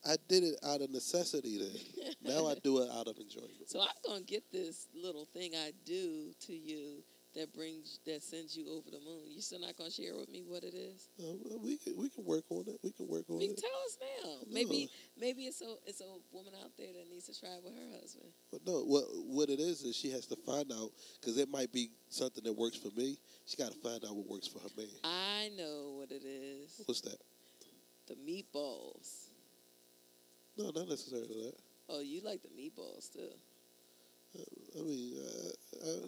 I 0.06 0.16
did 0.28 0.42
it 0.42 0.56
out 0.64 0.80
of 0.80 0.90
necessity 0.90 1.58
then. 1.58 2.14
now 2.34 2.46
I 2.46 2.54
do 2.62 2.78
it 2.78 2.88
out 2.90 3.06
of 3.06 3.18
enjoyment. 3.18 3.52
So 3.68 3.80
I'm 3.80 3.88
gonna 4.06 4.22
get 4.22 4.44
this 4.50 4.88
little 4.94 5.26
thing 5.26 5.52
I 5.54 5.72
do 5.84 6.32
to 6.46 6.52
you 6.54 7.04
that 7.34 7.52
brings 7.54 8.00
that 8.06 8.22
sends 8.22 8.56
you 8.56 8.68
over 8.70 8.90
the 8.90 8.98
moon. 8.98 9.22
You 9.28 9.40
still 9.40 9.60
not 9.60 9.76
gonna 9.76 9.90
share 9.90 10.16
with 10.16 10.28
me 10.30 10.42
what 10.46 10.64
it 10.64 10.74
is? 10.74 11.08
Uh, 11.18 11.58
we 11.62 11.76
can 11.76 11.96
we 11.96 12.08
can 12.08 12.24
work 12.24 12.44
on 12.50 12.64
it. 12.66 12.78
We 12.82 12.90
can 12.92 13.06
work 13.08 13.24
on 13.28 13.36
it. 13.36 13.42
You 13.42 13.48
can 13.48 13.56
it. 13.56 13.62
tell 13.62 13.80
us 13.86 13.98
now. 14.00 14.30
Maybe 14.52 14.90
maybe 15.18 15.42
it's 15.44 15.60
a 15.60 15.74
it's 15.86 16.00
a 16.00 16.10
woman 16.32 16.52
out 16.62 16.70
there 16.76 16.92
that 16.92 17.10
needs 17.10 17.26
to 17.26 17.38
try 17.38 17.50
it 17.50 17.62
with 17.62 17.74
her 17.74 18.00
husband. 18.00 18.30
But 18.50 18.66
no, 18.66 18.82
what 18.84 19.04
what 19.26 19.48
it 19.48 19.60
is 19.60 19.82
is 19.82 19.94
she 19.96 20.10
has 20.10 20.26
to 20.26 20.36
find 20.36 20.72
out 20.72 20.90
because 21.20 21.38
it 21.38 21.48
might 21.48 21.72
be 21.72 21.90
something 22.08 22.42
that 22.44 22.52
works 22.52 22.76
for 22.76 22.90
me. 22.96 23.18
She 23.46 23.56
got 23.56 23.72
to 23.72 23.78
find 23.78 24.04
out 24.04 24.14
what 24.16 24.28
works 24.28 24.48
for 24.48 24.58
her 24.58 24.70
man. 24.76 24.88
I 25.04 25.50
know 25.56 25.94
what 25.98 26.10
it 26.10 26.24
is. 26.24 26.82
What's 26.86 27.00
that? 27.02 27.18
The 28.08 28.14
meatballs. 28.14 29.28
No, 30.56 30.70
not 30.74 30.88
necessarily 30.88 31.28
that. 31.28 31.54
Oh, 31.88 32.00
you 32.00 32.20
like 32.24 32.42
the 32.42 32.48
meatballs 32.48 33.12
too. 33.12 33.30
I 34.78 34.82
mean, 34.82 35.14
uh, 35.18 35.86
uh, 35.86 36.06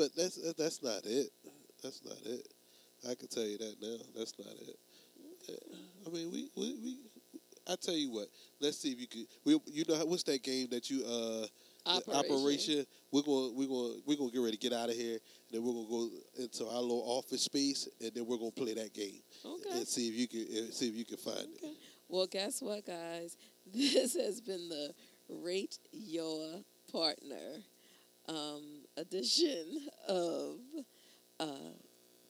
but 0.00 0.16
that's 0.16 0.36
that's 0.56 0.82
not 0.82 1.02
it. 1.04 1.28
That's 1.82 2.02
not 2.04 2.16
it. 2.24 2.48
I 3.08 3.14
can 3.14 3.28
tell 3.28 3.44
you 3.44 3.58
that 3.58 3.76
now. 3.82 3.96
That's 4.16 4.34
not 4.38 4.48
it. 4.48 4.76
I 6.06 6.10
mean, 6.10 6.30
we, 6.30 6.48
we, 6.56 6.74
we 6.82 6.98
I 7.68 7.76
tell 7.76 7.94
you 7.94 8.10
what. 8.10 8.28
Let's 8.60 8.78
see 8.78 8.92
if 8.92 9.00
you 9.00 9.06
can. 9.06 9.26
We, 9.44 9.58
you 9.66 9.84
know, 9.88 10.06
what's 10.06 10.22
that 10.24 10.42
game 10.42 10.68
that 10.70 10.88
you 10.90 11.04
uh 11.04 11.46
Operation. 11.86 12.14
operation. 12.14 12.86
We're 13.10 13.22
going. 13.22 13.56
We're 13.56 13.68
going. 13.68 14.02
We're 14.06 14.16
going 14.16 14.30
to 14.30 14.34
get 14.36 14.42
ready 14.44 14.56
to 14.56 14.68
get 14.68 14.72
out 14.74 14.90
of 14.90 14.94
here, 14.96 15.14
and 15.14 15.50
then 15.50 15.62
we're 15.64 15.72
going 15.72 15.86
to 15.86 15.90
go 15.90 16.42
into 16.44 16.66
our 16.66 16.80
little 16.80 17.04
office 17.06 17.42
space, 17.42 17.88
and 18.02 18.12
then 18.14 18.26
we're 18.26 18.36
going 18.36 18.52
to 18.52 18.60
play 18.60 18.74
that 18.74 18.92
game 18.92 19.22
Okay. 19.44 19.78
and 19.78 19.88
see 19.88 20.08
if 20.08 20.14
you 20.14 20.28
can 20.28 20.72
see 20.72 20.88
if 20.88 20.94
you 20.94 21.06
can 21.06 21.16
find 21.16 21.38
it. 21.38 21.48
Okay. 21.64 21.72
Well, 22.08 22.26
guess 22.26 22.60
what, 22.62 22.86
guys? 22.86 23.36
This 23.72 24.14
has 24.14 24.40
been 24.40 24.68
the 24.68 24.92
Rate 25.28 25.78
Your 25.92 26.60
Partner 26.92 27.62
um, 28.28 28.82
edition 28.96 29.88
of 30.10 30.56
uh, 31.38 31.72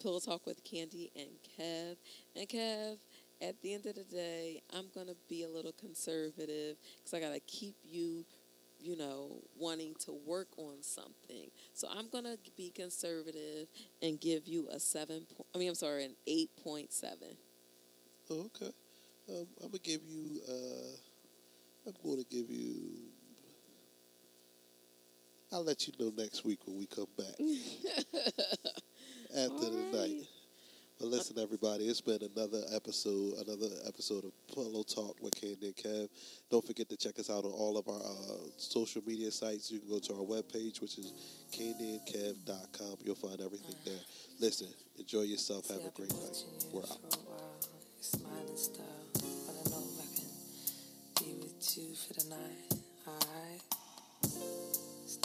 Pillow 0.03 0.21
Talk 0.21 0.47
with 0.47 0.63
Candy 0.63 1.11
and 1.17 1.31
Kev. 1.59 1.97
And 2.37 2.49
Kev, 2.49 2.99
at 3.41 3.61
the 3.63 3.75
end 3.75 3.87
of 3.87 3.95
the 3.95 4.05
day, 4.05 4.63
I'm 4.73 4.87
going 4.95 5.07
to 5.07 5.17
be 5.29 5.45
a 5.45 5.49
little 5.49 5.73
conservative 5.73 6.77
because 6.99 7.15
I 7.15 7.21
got 7.21 7.33
to 7.33 7.41
keep 7.41 7.77
you, 7.83 8.25
you 8.79 8.97
know, 8.97 9.43
wanting 9.59 9.95
to 10.01 10.13
work 10.27 10.49
on 10.59 10.83
something. 10.83 11.51
So 11.73 11.89
I'm 11.91 12.09
going 12.11 12.25
to 12.25 12.39
be 12.57 12.71
conservative 12.71 13.69
and 14.03 14.21
give 14.21 14.47
you 14.47 14.69
a 14.71 14.79
seven. 14.79 15.27
Po- 15.35 15.47
I 15.55 15.59
mean, 15.59 15.71
I'm 15.71 15.75
sorry, 15.75 16.05
an 16.05 16.17
8.7. 16.29 17.07
Oh, 18.31 18.51
okay. 18.55 18.73
Um, 19.29 19.47
I'm 19.63 19.69
gonna 19.69 19.79
give 19.83 20.03
you. 20.07 20.41
Uh, 20.49 20.97
I'm 21.87 21.95
going 22.05 22.19
to 22.19 22.27
give 22.29 22.51
you. 22.51 23.11
I'll 25.53 25.65
let 25.65 25.87
you 25.87 25.93
know 25.99 26.13
next 26.17 26.45
week 26.45 26.61
when 26.67 26.79
we 26.79 26.87
come 26.87 27.07
back 27.17 27.35
after 29.37 29.53
All 29.53 29.59
the 29.59 29.71
right. 29.93 30.11
night. 30.11 30.27
But 30.99 31.09
listen, 31.09 31.39
everybody, 31.39 31.85
it's 31.89 32.03
been 32.03 32.21
another 32.37 32.61
episode, 32.75 33.33
another 33.47 33.69
episode 33.89 34.25
of 34.25 34.33
Pillow 34.55 34.83
Talk 34.83 35.17
with 35.23 35.35
Candy 35.35 35.69
and 35.69 35.77
Kev. 35.77 36.09
Don't 36.51 36.65
forget 36.65 36.91
to 36.91 36.97
check 36.97 37.19
us 37.19 37.31
out 37.31 37.45
on 37.45 37.53
all 37.53 37.79
of 37.79 37.89
our 37.89 37.95
uh, 37.99 38.49
social 38.59 39.03
media 39.07 39.31
sites. 39.31 39.71
You 39.71 39.81
can 39.81 39.89
go 39.89 39.99
to 39.99 40.13
our 40.13 40.27
webpage, 40.27 40.83
which 40.83 40.99
is 40.99 41.15
candyandkev.com. 41.53 42.97
You'll 43.03 43.15
find 43.15 43.41
everything 43.41 43.75
there. 43.85 43.95
Listen, 44.41 44.69
enjoy 44.99 45.23
yourself. 45.23 45.69
Have 45.69 45.81
a 45.87 45.91
great 45.91 46.13
night. 46.13 46.45
We're 46.71 46.83
out 46.83 47.17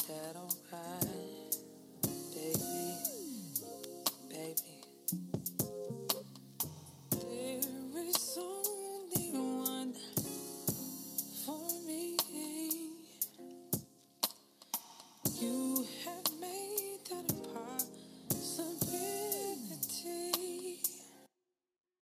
that 0.08 0.36
alright? 0.36 1.05